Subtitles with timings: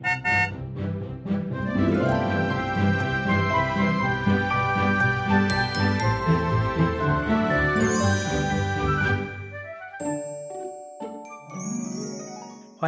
[0.00, 0.08] 欢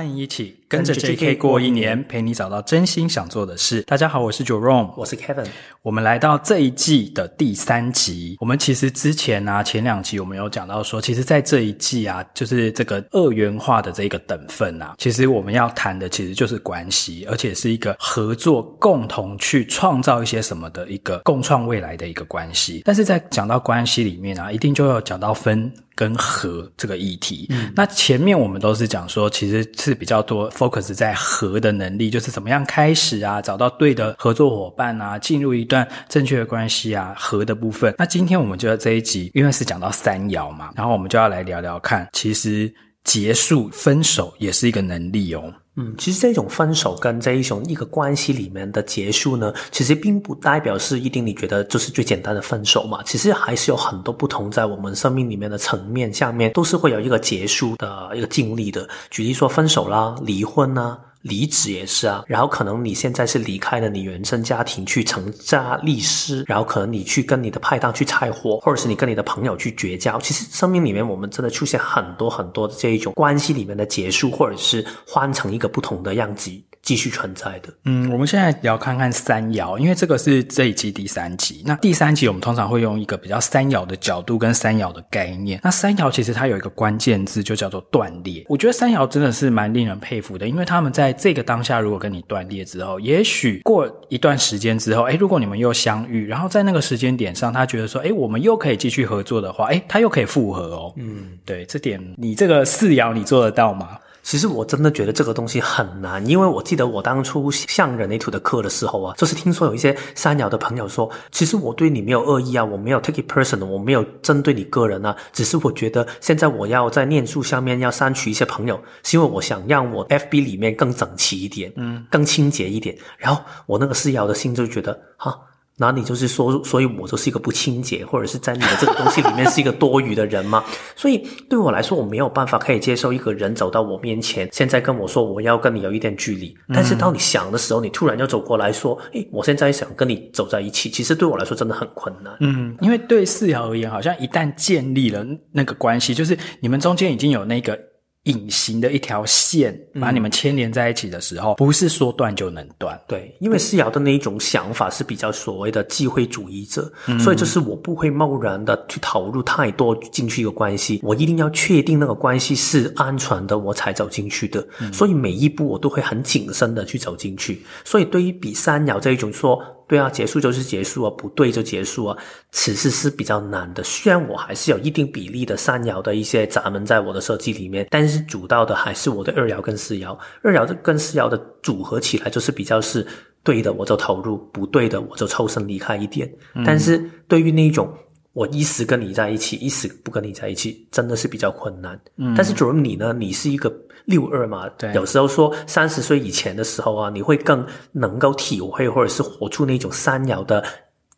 [0.09, 3.83] 迎一起跟着 JK 过一年，陪你找到真心想做的事。
[3.83, 5.49] 大家好，我是 Jerome，我是 Kevin。
[5.83, 8.37] 我们来到这一季的第三集。
[8.39, 22.83] 我们其实之前啊，前两集我们有讲到说，其实，在这一季啊，就是这个二元化的这个等分啊，其实我们要谈的其实就是关系，而且是一个合作，共同去创造一些什么的一个共创未来的一个关系。
[22.85, 25.73] 但是在讲到关系里面啊，一定就要讲到分。
[25.97, 37.95] 跟和这个议题，嗯，那前面我们都是讲说，其实是比较多 focus 在和的能力，就是怎么样开始啊，找到对的合作伙伴啊，进入一段正确的关系啊，和的部分。
[37.97, 42.71] 那今天我们就在这一集，因为是讲到三爻嘛，然后我们就要来聊聊看，其实
[43.05, 45.51] 结束分手也是一个能力哦。
[45.81, 53.03] 嗯，其实这种分手跟这一种一个关系里面的结束呢，其实并不代表是一定你觉得就是最简单的分手嘛。
[53.05, 58.87] 其实还是有很多不同在我们生命里面的层面下面，都是会有一个结束的一个经历的。
[59.11, 60.99] 举例说，分手啦，离婚啦。
[61.23, 70.19] 离职也是啊，然后可能你现在是离开了你原生家庭去成家立室，然后可能你去跟你的派档去拆伙，或者是你跟你的朋友去绝交。
[70.21, 76.51] 其实生命里面我们真的出现很多很多的这一种关系里面的结束，或者是换成一个不同的样子。
[76.91, 77.69] 继续存在的。
[77.85, 81.63] 嗯，我们现在要看看三爻，因为这个是这一季第三集。
[81.65, 85.61] 那第三集我们通常会用一个比较三爻的角度跟三爻的概念。
[85.63, 88.45] 那三爻其实它有一个关键字，就叫做断裂。
[88.49, 100.93] 我觉得三爻真的是蛮令人佩服的，因为他们在这个当下如果跟你断裂之后，也许过一段时间之后，诶，如果你们又相遇，然后在那个时间点上，他觉得说，诶，我们又可以继续合作的话，诶，他又可以复合哦。
[100.97, 103.91] 嗯，对，这点你这个四爻你做得到吗？
[104.23, 122.97] 其实我真的觉得这个东西很难，因为我记得我当初上人类图的课的时候啊，就是听说有一些三爻的朋友说，其实我对你没有恶意啊，我没有 take it personal，我没有针对你个人啊，只是我觉得现在我要在念书上面要删除一些朋友，是因为我想让我 FB 里面更整齐一点，嗯，更清洁一点。
[123.17, 125.39] 然后我那个四爻的心就觉得，哈。
[125.81, 130.63] 那你就是说，所以我就是一个不清洁，或者是在你的这个东西里面是一个多余的人吗？
[130.95, 136.55] 所以对我来说，我没有办法可以接受一个人走到我面前，现在跟我说我要跟你有一点距离。
[136.75, 142.37] 但是当你想的时候，你突然又走过来说，诶，我现在想跟你走在一起，其实对我来说真的很困难。
[142.41, 147.90] 嗯，因为对四爻而言，好像一旦建立了那个关系，就是你们中间已经有那个。
[148.31, 152.99] 隐形的一条线把你们牵连在一起的时候，嗯、不是说断就能断。
[153.09, 164.67] 对，因为四爻的那一种想法是比较所谓的机会主义者，嗯、所以就是我不会贸然的去投入太多进去一个关系，我一定要确定那个关系是安全的，我才走进去的。
[164.81, 167.61] 嗯、所以每一步我都会很谨慎的去走进去。
[167.85, 169.61] 所以对于比三爻这一种说。
[169.91, 172.17] 对啊，结束就是结束啊，不对就结束啊，
[172.53, 173.83] 此事是比较难的。
[173.83, 180.17] 虽然我还是有一定比例的三爻的一些闸门在我的设计里面，但是主导的还是我的二爻跟四爻。
[180.43, 183.05] 二爻的跟四爻的组合起来就是比较是
[183.43, 186.33] 对的，我就投入；不对的，我就抽身离开一点。
[186.55, 186.97] 嗯、但是
[187.27, 187.93] 对于那种。
[188.33, 192.01] 我一时跟你在一起，一时不跟你在一起，真的是比较困难。
[192.17, 193.69] 嗯，但是主要你呢，你是一个
[194.05, 200.65] 六二嘛，对，有时候说三十岁以前的时候啊，你会更能够体会或者是活出那种三爻的。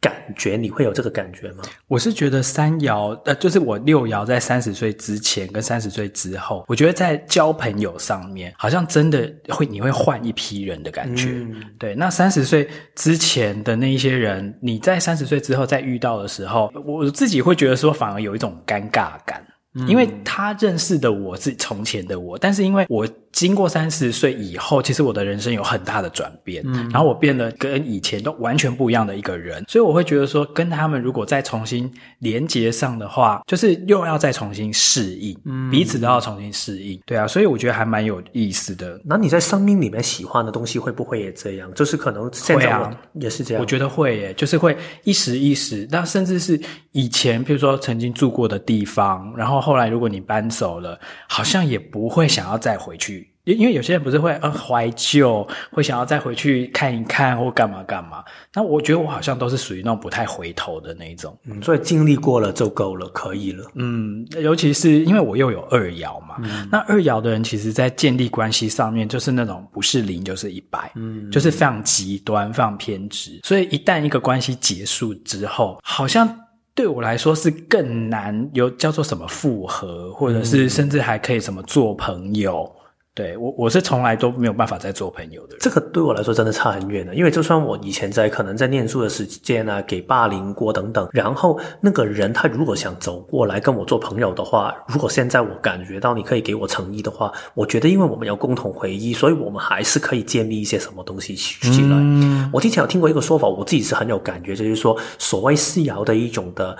[0.00, 1.62] 感觉你会有这个感觉吗？
[1.87, 11.28] 我是觉得三爻，呃，就是我六爻在三十岁之前跟三十岁之后，我觉得在交朋友上面，好像真的会你会换一批人的感觉。
[11.28, 19.41] 嗯、对，那三十岁之前的那一些人，你在三十岁之后再遇到的时候，我自己会觉得说，反而有一种尴尬感。
[19.86, 39.00] 因为他认识的我是从前的我，但是因为我经过三十岁以后，其实我的人生有很大的转变，嗯，然后我变得跟以前都完全不一样的一个人，所以我会觉得说，跟他们如果再重新连接上的话，就是又要再重新适应，嗯，彼此都要重新适应，对啊，所以我觉得还蛮有意思的。
[39.04, 41.73] 那你在生命里面喜欢的东西会不会也这样？
[41.75, 46.61] 就是可能现在我也是这样，我觉得会耶，就是会一时一时，那甚至是
[46.93, 49.62] 以前，譬如说曾经住过的地方，然后。
[49.62, 58.22] 后来，如果你搬走了，好像也不会想要再回去，因因为有些人不是会呃怀旧，会想要再回去看一看或干嘛干嘛。
[58.54, 63.70] 那我觉得我好像都是属于那种不太回头的那种，嗯，所以经历过了就够了，可以了。
[63.74, 73.40] 嗯，尤其是因为我又有二爻嘛，嗯，那二爻的人其实在建立关系上面就是那种不是零就是一百，嗯，就是非常极端、非常偏执。
[73.42, 76.38] 所以一旦一个关系结束之后，好像。
[76.74, 82.66] 对我来说是更难，有叫做什么复合，或者是甚至还可以什么做朋友，
[83.14, 85.59] 对我，我是从来都没有办法再做朋友的人。
[85.61, 101.97] 这个对我来说真的差很远的，因为就算我以前在可能在念书的时间啊，给霸凌过等等，然后那个人他如果想走过来跟我做朋友的话，如果现在我感觉到你可以给我诚意的话，我觉得因为我们有共同回忆，所以我们还是可以建立一些什么东西起来。
[101.99, 106.75] 嗯，我之前有听过一个说法，我自己是很有感觉，就是说所谓四爻的一种的。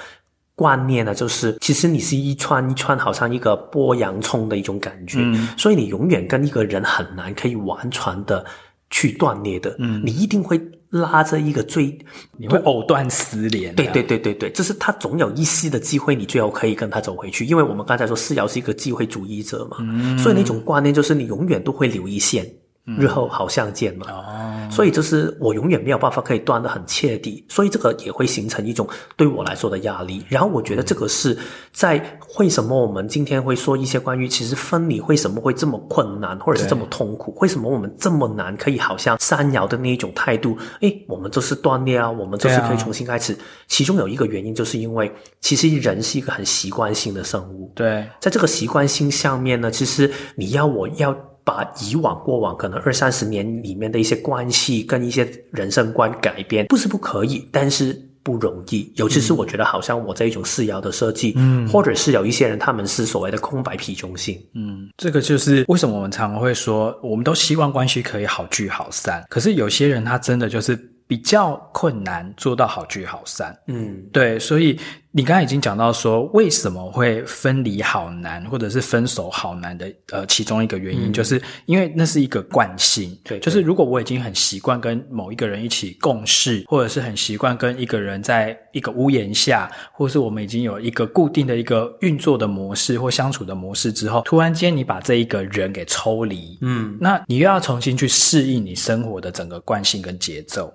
[0.55, 8.45] 观念呢，就是其实你是一串一串，好像一个剥洋葱的一种感觉，嗯，所以你永远跟一个人很难可以完全的
[8.91, 10.61] 去断裂的，嗯，你一定会
[10.91, 11.99] 拉着一个最，
[12.37, 22.47] 你会藕断丝连，对对对对对，就是他总有一丝的机会，你最后可以跟他走回去，因为我们刚才说四爻是一个机会主义者嘛，嗯，所以那种观念就是你永远都会留一线。
[22.85, 30.25] 日后好相见嘛，哦，所以就是我永远没有办法可以断得很彻底，所以这个也会形成一种对我来说的压力。
[30.29, 31.39] 然后我觉得这个是
[31.73, 43.37] 在为什么我们今天会说一些关于其实分离为什么会这么困难，或者是这么痛苦，为什么我们这么难可以好像三爻的那一种态度，诶，我们就是断裂啊，我们就是可以重新开始。
[43.69, 51.17] 其中有一个原因就是因为其实人是一个很习惯性的生物，对，在这个习惯性上面呢，其实你要我要。
[51.45, 58.93] 把以往过往可能二三十年里面的一些关系跟一些人生观改变，不是不可以，但是不容易。
[58.97, 70.92] 尤其是我觉得，好像我这一种四爻的设计，嗯，或者是有一些人他们是所谓的空白皮中性，嗯，这个就是为什么我们常常会说，我们都希望关系可以好聚好散，可是有些人他真的就是。
[71.13, 74.81] 比较困难做到好聚好散，嗯，对，所以
[75.11, 100.73] 你刚才已经讲到说，为什么会分离好难，或者是分手好难的，呃，其中一个原因，嗯，就是因为那是一个惯性，对，对，就是如果我已经很习惯跟某一个人一起共事，或者是很习惯跟一个人在一个屋檐下，或是我们已经有一个固定的一个运作的模式或相处的模式之后，突然间你把这一个人给抽离，嗯，那你又要重新去适应你生活的整个惯性跟节奏。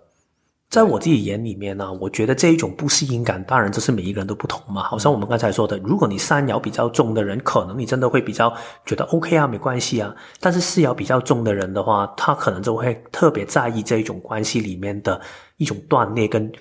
[0.69, 4.83] 在我自己眼里面呢、啊，我觉得这一种不适应感，当然这是每一个人都不同嘛。
[4.83, 8.53] 好像我们刚才说的，如果你三爻比较重的人，可能你真的会比较
[8.85, 10.13] 觉得 OK 啊，没关系啊。
[10.41, 15.21] 但是四爻比较重的人的话，他可能就会特别在意这一种关系里面的
[15.55, 16.51] 一种断裂跟。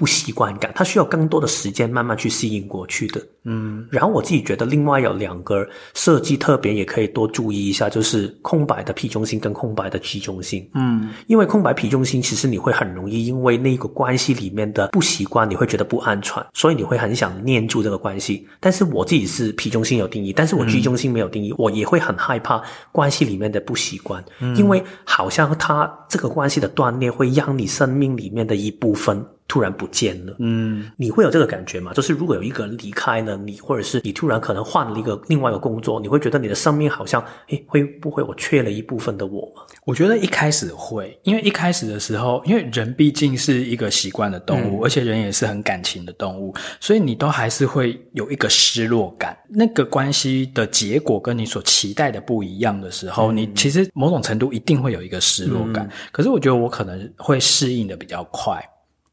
[0.00, 3.20] 不习惯感，他需要更多的时间慢慢去适应过去的。
[3.44, 10.66] 嗯，然后我自己觉得另外有两个设计特别也可以多注意一下，就是空白的 P 中心跟空白的 G 中心。
[10.72, 18.48] 嗯，因为空白 P 中心其实你会很容易因为那个关系里面的不习惯，你会觉得不安全，所以你会很想念住这个关系。
[18.58, 29.22] 但是我自己是 P 中心有定义，但是我 G 中心没有定义，嗯，我也会很害怕关系里面的不习惯，嗯，因为好像它这个关系的断裂会让你生命里面的一部分。
[29.50, 31.92] 突然不见了，嗯，你会有这个感觉吗？
[31.92, 39.62] 就是如果有一个人离开了你，或者是你突然可能换了一个另外一个工作，你会觉得你的生命好像，诶，会不会我缺了一部分的我吗？
[39.84, 49.36] 我觉得一开始会，因为一开始的时候，因为人毕竟是一个习惯的动物，嗯，而且人也是很感情的动物，所以你都还是会有一个失落感。
[49.48, 55.84] 那个关系的结果跟你所期待的不一样的时候，嗯，你其实某种程度一定会有一个失落感。
[55.86, 58.64] 嗯，可是我觉得我可能会适应的比较快。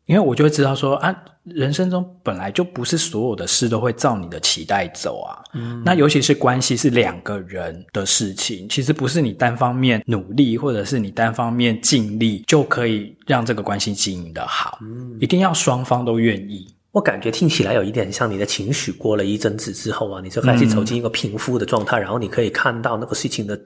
[0.08, 5.44] 因为我就会知道说啊，人生中本来就不是所有的事都会照你的期待走啊。
[5.54, 14.80] 嗯，那尤其是关系是两个人的事情，其实不是你单方面努力或者是你单方面尽力就可以让这个关系经营的好。
[14.82, 16.74] 嗯，一定要双方都愿意。
[16.94, 23.60] 我感觉听起来有一点像你的情绪过了一阵子之后啊，你就开始走进一个平复的状态，嗯，然后你可以看到那个事情的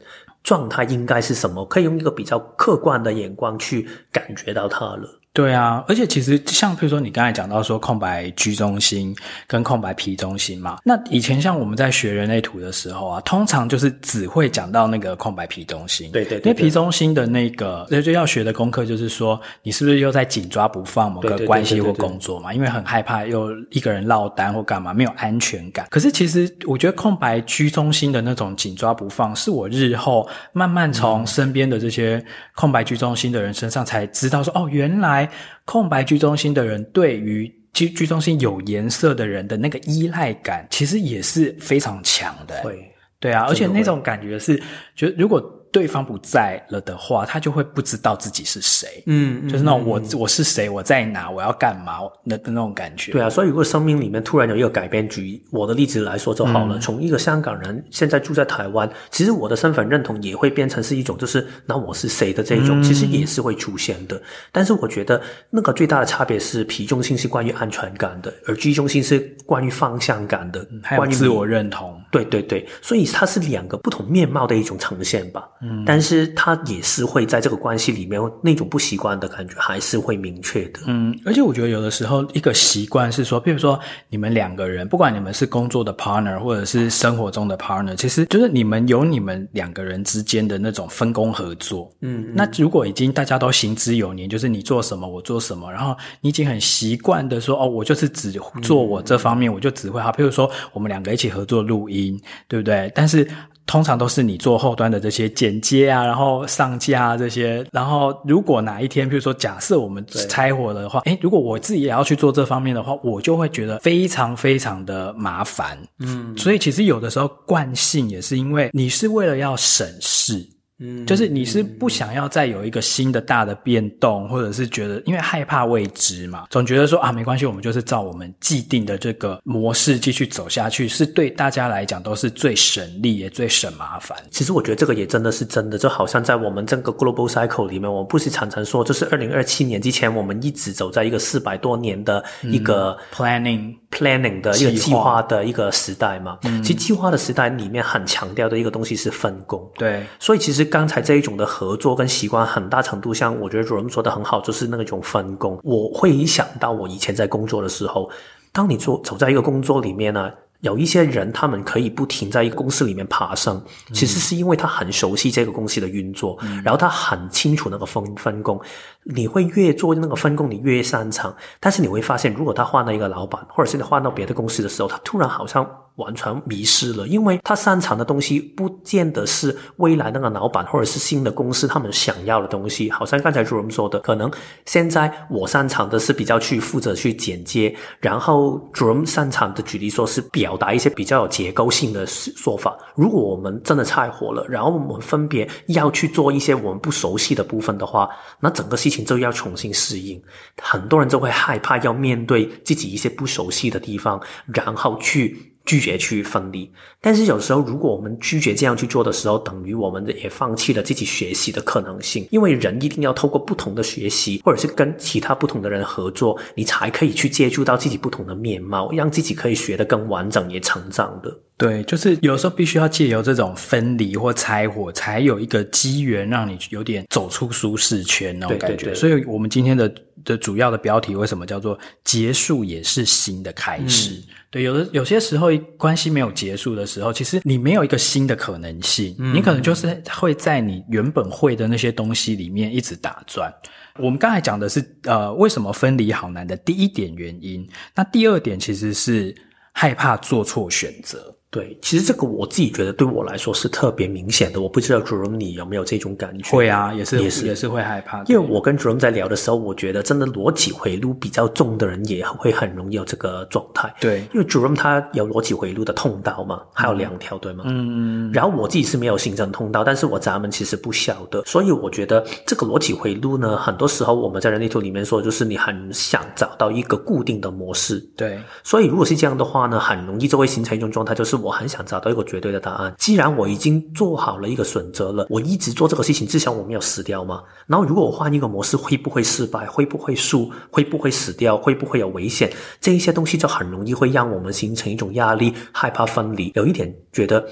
[0.43, 5.21] 状态应该是什么，可以用一个比较客观的眼光去感觉到它了。
[5.33, 9.15] 对啊，而且其实像比如说你刚才讲到说空白居中心
[9.47, 16.11] 跟空白皮中心嘛，那以前像我们在学人类图的时候啊，通常就是只会讲到那个空白皮中心。
[16.11, 16.51] 对对对，对。
[16.51, 22.53] 因为 P 中心的那个，所以就要学的功课就是说，你是不是又在紧抓不放某个关系或工作嘛？
[22.53, 25.88] 因为很害怕又一个人落单或干嘛，没有安全感。
[25.89, 32.21] 可是其实我觉得空白居中心的那种紧抓不放，是我日后慢慢从身边的这些
[32.53, 35.21] 空白居中心的人身上才知道说，哦，原来。
[35.66, 42.62] 空白居中心的人对于居居中心有颜色的人的那个依赖感，其实也是非常强的。
[42.62, 44.62] 会，对啊，而且那种感觉是，
[44.96, 49.04] 觉得如果对方不在了的话，他就会不知道自己是谁。
[49.06, 53.12] 嗯，就是那种我我是谁，我在哪，我要干嘛的那种感觉。
[53.12, 56.78] 对啊，所以如果生命里面突然有一个改变，举我的例子来说就好了。
[56.78, 64.22] 嗯、从一个香港人现在住在台湾，其实我的身份认同也会变成是一种，就是那我是谁的这一种，嗯、其实也是会出现的。
[64.51, 72.00] 但是我觉得那个最大的差别是，P 中心是关于安全感的，而居中心是关于方向感的，关于自我认同。
[72.12, 75.48] 对对对，所以它是两个不同面貌的一种呈现吧。
[75.62, 80.80] 嗯，但是他也是会在这个关系里面那种不习惯的感觉还是会明确的。
[80.88, 91.94] 嗯，而且我觉得有的时候一个习惯是说，比如说你们两个人，不管你们是工作的 partner 或者是生活中的 partner，其实就是你们有你们两个人之间的那种分工合作。
[92.01, 98.32] 嗯，那如果已经大家都行之有年，就是你做什么我做什么，然后你已经很习惯的说，哦，我就是只
[98.63, 100.12] 做我这方面，嗯、我就只会好。
[100.12, 102.91] 比如说我们两个一起合作录音，对不对？
[102.96, 103.27] 但是。
[103.65, 107.65] 通常都是你做后端的这些剪接啊，然后上架啊这些。
[107.72, 115.77] 然后如果哪一天，比如说假设我们拆伙的话，哎，如果我自己也要去做这方面的话，我就会觉得非常非常的麻烦。
[116.00, 120.46] 嗯，所以其实有的时候惯性也是因为你是为了要省事。
[120.81, 134.17] 嗯，就是你是不想要再有一个新的大的变动，或者是觉得因为害怕未知嘛，总觉得说啊没关系，我们就是照我们既定的这个模式继续走下去，是对大家来讲都是最省力也最省麻烦。
[134.31, 143.75] 其实我觉得这个也真的是真的，就好像在我们这个 Global Cycle 里面，我们不是常常说，就是二零二七年之前，我们一直走在一个四百多年的一个 planning。
[143.91, 149.69] Planning 的一个计划的一个时代嘛，嗯、其实计划的时代里面很强调的一个东西是分工。
[149.75, 155.60] 对，所以其实刚才这一种的合作跟习惯，很大程度上，我觉得主任说的很好，就是那种分工。
[155.63, 158.10] 我会想到我以前在工作的时候，
[158.51, 160.31] 当你做走在一个工作里面呢，
[160.62, 168.60] 有一些人他们可以不停在一个公司里面爬升，其实是因为他很熟悉这个公司的运作，嗯、然后他很清楚那个分分工。
[169.03, 171.36] 你会越做那个分工，你越擅长。
[171.60, 182.91] 但是你会发现，如果他换了一个老板，或者是你换到别的公司的时候，他突然好像完全迷失了，因为他擅长的东西不见得是未来那个老板或者是新的公司他们想要的东西。
[182.91, 184.31] 好像刚才 Jerome 说的，可能
[184.67, 192.77] 现在我擅长的是比较去负责去剪接，然后 Jerome 擅长的举例说是表达一些比较有结构性的说法。
[192.93, 198.08] 如果我们真的拆火了，然后我们分别要去做一些我们不熟悉的部分的话，
[198.39, 198.90] 那整个系。
[198.91, 200.21] 情就要重新适应，
[200.62, 204.21] 很多人就会害怕要面对自己一些不熟悉的地方，
[204.53, 205.50] 然后去。
[205.65, 212.27] 拒绝去分离，但是有时候，如果我们拒绝这样去做的时候，等于我们也放弃了自己学习的可能性。
[212.32, 221.32] 因为人一定要透过不同的学习，或者是跟其他不同的人合作，你才可以去接触到自己不同的面貌，让自己可以学得更完整，也成长的。
[221.58, 228.77] 对，就是有时候必须要借由这种分离或拆伙，才有一个机缘让你有点走出舒适圈那种感觉。
[228.77, 228.96] 对对对。
[228.96, 234.16] 所以我们今天的的主要的标题为什么叫做“结束也是新的开始”？
[234.22, 235.48] 嗯对，有的有些时候
[235.78, 243.50] 关系没有结束的时候，其实你没有一个新的可能性，嗯、你可能就是会在你原本会的那些东西里面一直打转。
[243.98, 249.34] 我们刚才讲的是呃，为什么分离好难的第一点原因，那第二点其实是
[249.72, 251.34] 害怕做错选择。
[251.51, 254.62] 对，其实这个我自己觉得对我来说是特别明显的。
[254.62, 256.50] 我不知道 Jerome 你有没有这种感觉？
[256.50, 258.24] 会啊，也是也是也是会害怕。
[258.27, 263.93] 因为我跟 Jerome 在聊的时候，我觉得真的逻辑回路比较重的人也会很容易有这个状态。
[264.00, 267.65] 对，因为 Jerome 他有逻辑回路的通道嘛，还有两条，对吗？
[267.67, 268.31] 嗯嗯。
[268.31, 278.00] 然后我自己是没有形成通道，但是我咱们其实不晓得，所以我觉得这个逻辑回路呢，很多时候我们在人类图里面说，就是你很想找到一个固定的模式。
[278.15, 282.21] 对，所以如果是这样的话呢，很容易就会形成一种状态，就是我很想找到一个。
[282.31, 282.93] 绝对的答案。
[282.98, 287.43] 既然我已经做好了一个选择了，我一直做这个事情，至少我没有死掉吗？
[287.65, 289.65] 然后如果我换一个模式，会不会失败？
[289.65, 290.50] 会不会输？
[290.69, 291.57] 会不会死掉？
[291.57, 292.50] 会不会有危险？
[292.79, 296.51] 这一些东西就很容易会让我们形成一种压力，害怕分离。
[296.55, 297.43] 有一点觉得，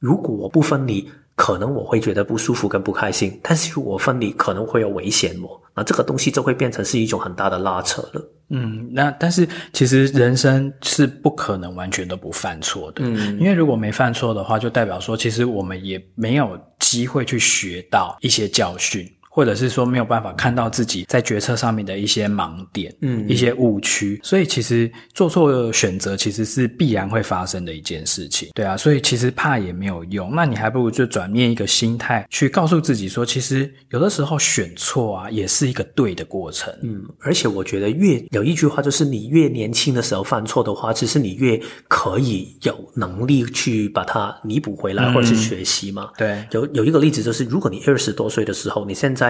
[0.00, 3.38] 如果我不分离，可能我会觉得不舒服跟不开心。
[3.42, 5.60] 但是如果分离，可能会有危险哦。
[5.74, 8.32] 那这个东西就会变成是一种很大的拉扯了。
[8.48, 19.04] 嗯，那但是其实人生是不可能完全都不犯错的，嗯，因为如果没犯错的话，就代表说其实我们也没有机会去学到一些教训。
[19.36, 49.25] 或者是说没有办法看到自己在决策上面的一些盲点，嗯，一些误区，所以其实做错选择其实是必然会发生的一件事情，对啊，所以其实怕也没有用，那你还不如就转念一个心态，去告诉自己说，其实有的时候选错啊，也是一个对的过程，嗯，而且我觉得越有一句话就是，你越年轻的时候犯错的话，其实你越可以有能力去把它弥补回来，或者是学习嘛，嗯、对，有有一个例子就是，如果你二十多岁的时候，你现在。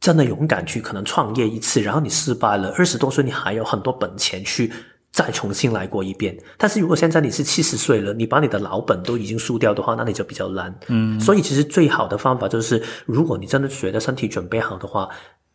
[0.00, 4.72] 真的勇敢去可能创业一次，然后你失败了，二十多岁你还有很多本钱去
[5.12, 6.36] 再重新来过一遍。
[6.58, 10.74] 但是如果现在你是七十岁了，你把你的老本都已经输掉的话，那你就比较难。
[10.88, 15.08] 嗯，所以其实最好的方法就是，如果你真的觉得身体准备好的话，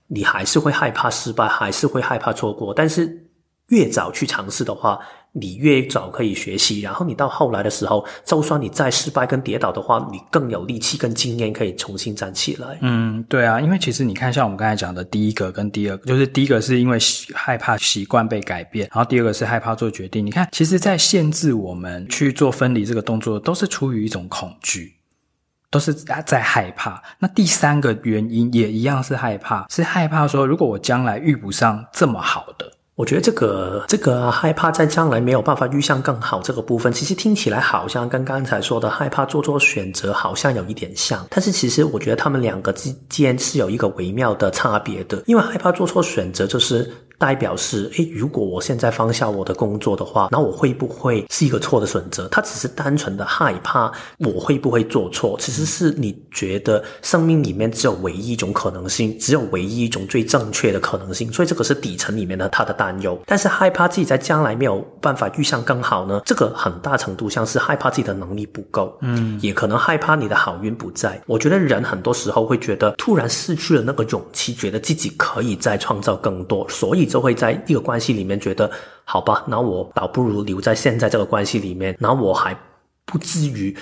[0.08, 3.28] 你还是会害怕失败，还是会害怕错过，但是
[3.68, 5.00] 越早去尝试的话。
[5.39, 12.77] 你越早可以学习，然后你到后来的时候，就算你再失败跟跌倒的话，你更有力气跟经验可以重新站起来。
[12.82, 16.98] 嗯，对啊，因为其实你看，像我们刚才讲的第一个跟第二个，就是第一个是因为
[17.34, 20.25] 害怕习惯被改变，然后第二个是害怕做决定。
[20.25, 24.96] 你看，其实，在限制我们去做分离这个动作，都是出于一种恐惧，
[25.70, 27.01] 都是在害怕。
[27.20, 32.77] 那第三个原因也一样是害怕，是害怕说，如果我将来遇不上这么好的。
[32.98, 46.92] 我觉得这个这个害怕在将来没有办法遇上更好这个部分，其实听起来好像跟刚才说的害怕做错选择好像有一点像，但是其实我觉得他们两个之间是有一个微妙的差别的，因为害怕做错选择就是。
[47.18, 52.28] 代表是，诶，如果我现在放下我的工作的话，那我会不会是一个错的选择？
[52.30, 63.20] 他只是单纯的害怕我会不会做错，其实是你觉得生命里面只有唯一一种可能性，只有唯一一种最正确的可能性，所以这个是底层里面的他的担忧。
[63.26, 66.22] 但是害怕自己在将来没有办法遇上更好呢？
[66.24, 71.20] 这个很大程度上是害怕自己的能力不够，嗯，也可能害怕你的好运不在。
[71.26, 77.07] 我觉得人很多时候会觉得突然失去了那个勇气，觉得自己可以再创造更多，所以。
[77.08, 78.70] 就会在一个关系里面觉得
[79.04, 82.56] 好吧，那我倒不如留在现在这个关系里面，那我还
[83.06, 83.76] 不至于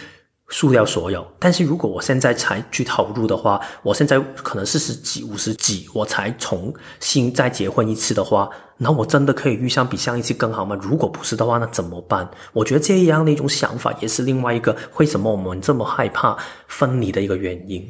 [0.49, 1.25] 输掉所有。
[1.39, 10.77] 但是如果我现在才去投入的话，我现在可能四十几、五十几，我才重新再结婚一次的话，那我真的可以遇上比上一次更好吗？
[10.79, 12.29] 如果不是的话，那怎么办？
[12.53, 17.83] 我觉得这样的一种想法也是另外一个为什么我们这么害怕分离的一个原因。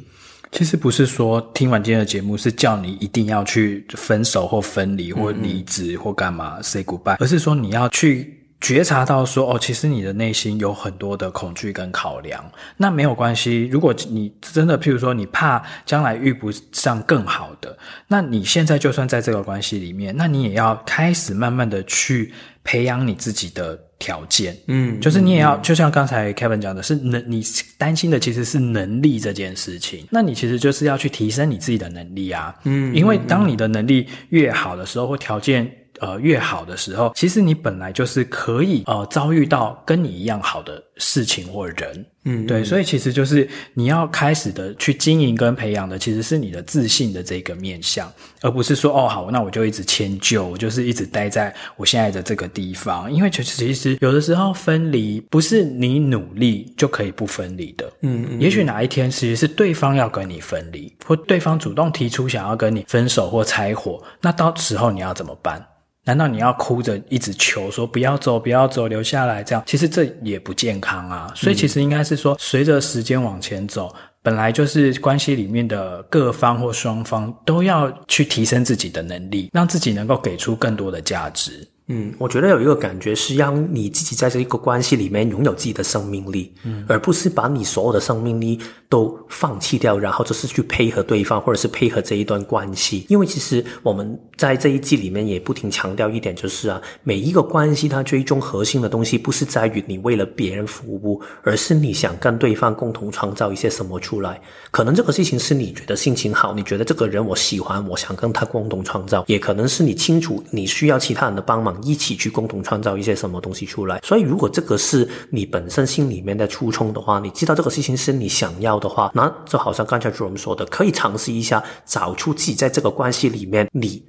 [0.56, 12.44] 其实不是说听完今天的节目是叫你一定要去分手或分离或离职或干嘛 say goodbye，而是说你要去觉察到说哦，其实你的内心有很多的恐惧跟考量。
[12.76, 17.76] 那没有关系，如果你真的譬如说你怕将来遇不上更好的，
[18.08, 22.32] 那你现在就算在这个关系里面，那你也要开始慢慢的去
[22.64, 23.78] 培养你自己的。
[23.98, 27.42] 条件，嗯，就是你也要，嗯、就像刚才 Kevin 讲的，是能你
[27.78, 30.06] 担心的其实是能力这件事情。
[30.10, 35.66] 那你其实就是要去提升你自己的能力啊，嗯，因为当你的能力越好的时候，或条件
[36.00, 42.06] 呃越好的时候，其实你本来就是可以呃遭遇到跟你一样好的事情或人。
[42.28, 53.12] 嗯，对，所以其实就是你要开始的去经营跟培养的，其实是你的自信的这个面向，而不是说哦好，那我就一直迁就，我就是一直待在我现在的这个地方。
[53.12, 65.64] 因为其实其实有的时候分离不是你努力就可以不分离的，嗯，嗯，也许哪一天其实是对方要跟你分离，或对方主动提出想要跟你分手或拆伙，那到时候你要怎么办？
[66.06, 69.62] 难道你要哭着一直求说不要走，不要走，留下来这样？
[69.66, 71.30] 其实这也不健康啊。
[71.34, 81.68] 所以其实应该是说，随着时间往前走，本来就是关系里面的各方或双方都要去提升自己的能力，让自己能够给出更多的价值。
[81.88, 93.06] 嗯，我觉得有一个感觉是让你自己在这一个关系里面拥有自己的生命力，嗯，而不是把你所有的生命力都放弃掉，然后就是去配合对方或者是配合这一段关系。
[93.08, 104.40] 因为其实我们在这一季里面也不停强调一点，就是啊，每一个关系它最终核心的东西不是在于你为了别人服务，而是你想跟对方共同创造一些什么出来。
[104.72, 111.75] 可能这个事情是你觉得心情好，你觉得这个人我喜欢，我想跟他共同创造，也可能是你清楚你需要其他人的帮忙。
[111.82, 114.00] 一起去共同创造一些什么东西出来。
[114.04, 124.04] 所以，如果这个是你本身心里面的初衷的话，你知道这个事情是你想要的话，那就好像刚才我们说的，可以尝试一下找出自己在这个关系里面你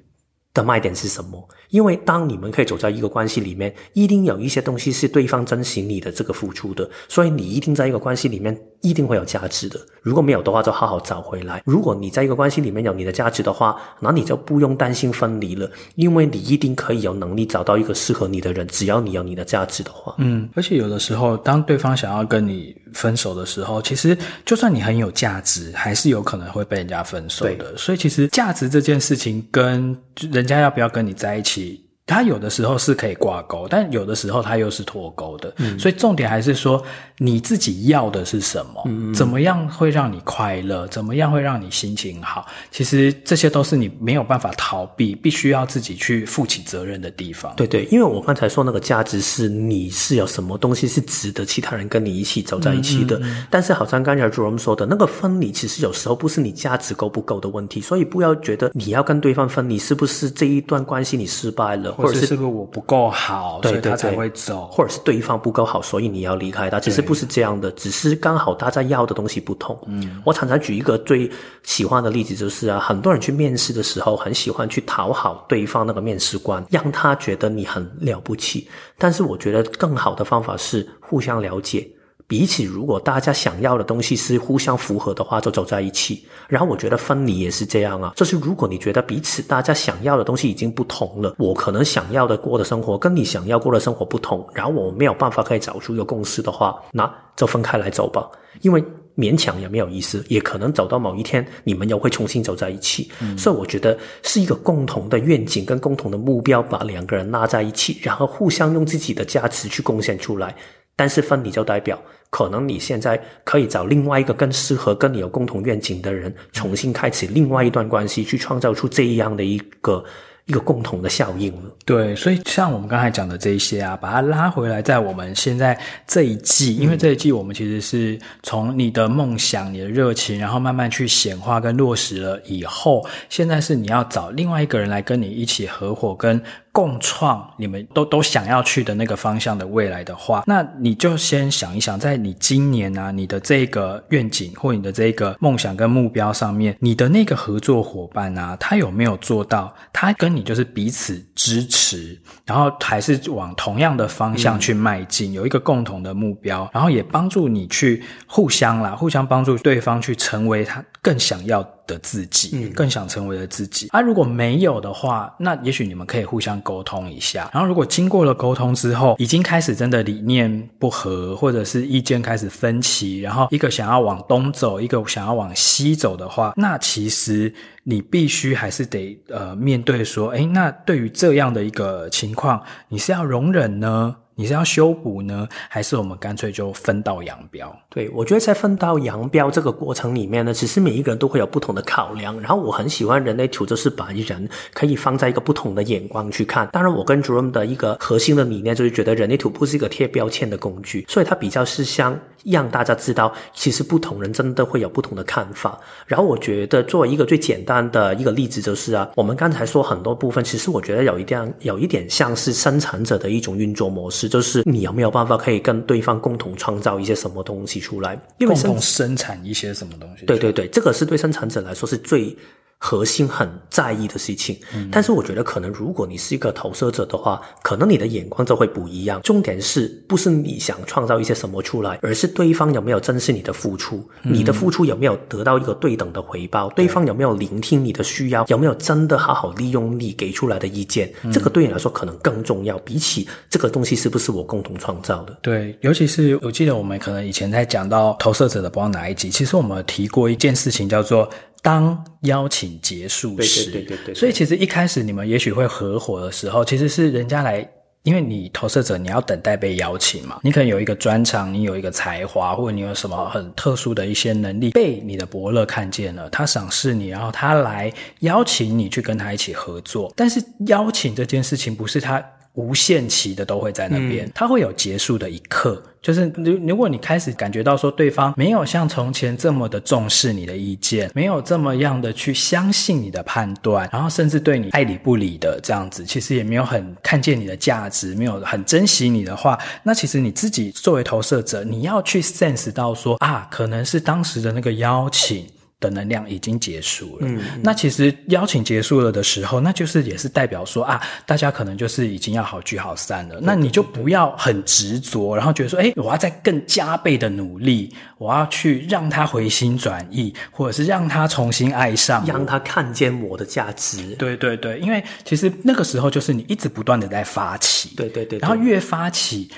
[0.54, 1.48] 的卖点是什么。
[1.70, 9.80] 因为当你们可以走在一个关系里面，一定有一些东西是对方珍惜你的这个付出的，所以你一定在一个关系里面一定会有价值的。
[10.02, 11.62] 如果没有的话，就好好找回来。
[11.66, 20.16] 如果你在一个关系里面有你的价值的话，那你就不用担心分离了，因为你一定可以有能力找到一个适合你的人，只要你有你的价值的话。
[20.20, 27.76] 嗯，而且有的时候，当对方想要跟你分手的时候，其实就算你很有价值，还是有可能会被人家分手的。
[27.76, 29.98] 所以，其实价值这件事情跟
[30.32, 31.87] 人家要不要跟你在一起。
[32.08, 35.54] 它有的时候是可以挂钩，但有的时候它又是脱钩的。
[35.58, 36.82] 嗯，所以重点还是说
[37.18, 38.82] 你自己要的是什么？
[38.86, 40.88] 嗯，怎么样会让你快乐？
[40.88, 42.48] 怎么样会让你心情好？
[42.72, 47.54] 其实这些都是你没有办法逃避，必须要自己去负起责任的地方。
[47.58, 53.22] 对对，因为我刚才说那个价值是你是有什么东西是值得其他人跟你一起走在一起的。
[53.50, 61.97] 但是好像刚才 Jerome 说的那个分离，其实有时候不是你价值够不够的问题，所以不要觉得你要跟对方分离，是不是这一段关系你失败了？
[61.98, 66.80] 或者是，是不是我不够好，对对对，所以他才会走，或者是对方不够好，所以你要离开他。
[66.80, 69.78] 其实不是这样的，只是刚好大家要的东西不同。
[69.88, 71.30] 嗯，我常常举一个最
[71.64, 78.68] 喜欢的例子，就是啊，很多人去面试的时候，很喜欢去讨好对方那个面试官，让他觉得你很了不起。
[78.98, 81.88] 但是我觉得更好的方法是互相了解。
[82.28, 86.28] 彼此，如果大家想要的东西是互相符合的话，就走在一起。
[86.50, 98.30] 然后我觉得分离也是这样啊，就是如果你觉得彼此大家想要的东西已经不同了，我可能想要的过的生活跟你想要过的生活不同，然后我没有办法可以找出一个共识的话，那就分开来走吧。
[98.62, 98.84] 因为
[99.16, 103.10] 勉强也没有意思，也可能走到某一天你们又会重新走在一起。
[103.22, 110.54] 嗯，所以我觉得是一个共同的愿景跟共同的目标，把两个人拉在一起，然后互相用自己的价值去贡献出来。
[111.00, 111.96] 但是分离就代表，
[112.30, 120.04] 可能你现在可以找另外一个更适合跟你有共同愿景的人，重新开启另外一段关系，去创造出这样的一个
[120.46, 121.72] 一个共同的效应了。
[121.86, 136.42] 对，所以像我们刚才讲的这一些啊，把它拉回来，在我们现在这一季，因为这一季我们其实是从你的梦想、你的热情，然后慢慢去显化跟落实了以后，现在是你要找另外一个人来跟你一起合伙跟。
[136.78, 149.74] 共创你们都都想要去的那个方向的未来的话，那你就先想一想，在你今年啊，你的这个愿景或你的这个梦想跟目标上面，你的那个合作伙伴啊，他有没有做到？
[149.92, 163.88] 他跟你就是彼此支持，然后还是往同样的方向去迈进，有一个共同的目标，然后也帮助你去互相啦，互相帮助对方去成为他更想要的自己，嗯，更想成为的自己。
[163.90, 167.50] 啊，如果没有的话，那也许你们可以互相沟通一下。
[167.54, 184.16] 然后，如果经过了沟通之后，已经开始真的理念不合，或者是意见开始分歧，然后一个想要往东走，一个想要往西走的话，那其实你必须还是得呃面对说，诶，那对于这样的一个情况，你是要容忍呢？
[184.40, 187.76] 你是要修补呢，还是我们干脆就分道扬镳？
[187.90, 192.40] 对，我觉得在分道扬镳这个过程里面呢，其实每一个人都会有不同的考量。
[192.40, 196.70] 然后我很喜欢人类图，就是把人可以放在一个不同的眼光去看。
[196.72, 205.80] 当然，我跟 Jerome 的一个核心的理念就是觉得人类图不是一个贴标签的工具，所以它比较是像让大家知道，其实不同人真的会有不同的看法。
[206.06, 214.30] 然后我觉得作为一个最简单的一个例子，就是啊，我们刚才说很多部分，其实我觉得有一点有一点像是生产者的一种运作模式。
[214.30, 218.20] 就是你有没有办法可以跟对方共同创造一些什么东西出来？
[218.38, 220.26] 因为共同生产一些什么东西？
[220.26, 222.36] 对对对，这个是对生产者来说是最。
[222.80, 229.20] 核心很在意的事情，嗯，但是我觉得可能如果你是一个投射者的话，可能你的眼光就会不一样。
[229.24, 245.36] 重点是不是你想创造一些什么出来，而是对方有没有珍视你的付出，嗯，你的付出有没有得到一个对等的回报，对方有没有聆听你的需要，有没有真的好好利用你给出来的意见，嗯，这个对你来说可能更重要，比起这个东西是不是我共同创造的。
[245.42, 251.28] 对，尤其是我记得我们可能以前在讲到投射者的不知道哪一集，其实我们提过一件事情叫做。
[251.68, 257.70] 当邀请结束时，对对对对对，所以其实一开始你们也许会合伙的时候，其实是人家来，
[258.04, 270.10] 因为你投射者你要等待被邀请嘛，你可能有一个专长，你有一个才华，或者你有什么很特殊的一些能力，被你的伯乐看见了，他赏识你，然后他来邀请你去跟他一起合作。
[270.16, 272.24] 但是邀请这件事情不是他。
[272.58, 275.82] 无限期的都会在那边，它会有结束的一刻。
[276.02, 295.46] 就是如如果你开始感觉到说对方没有像从前这么的重视你的意见，没有这么样的去相信你的判断，然后甚至对你爱理不理的这样子，其实也没有很看见你的价值，没有很珍惜你的话，那其实你自己作为投射者，你要去 sense 到说啊，可能是当时的那个邀请。
[295.80, 297.28] 的能量已经结束了。
[297.28, 303.40] 嗯，那其实邀请结束了的时候，那就是也是代表说啊，大家可能就是已经要好聚好散了。
[303.42, 314.16] 那你就不要很执着，然后觉得说，哎，我要再更加倍的努力，我要去让他回心转意，或者是让他重新爱上，让他看见我的价值。
[314.16, 319.52] 对对对，因为其实那个时候就是你一直不断的在发起，对对对，对，然后越发起。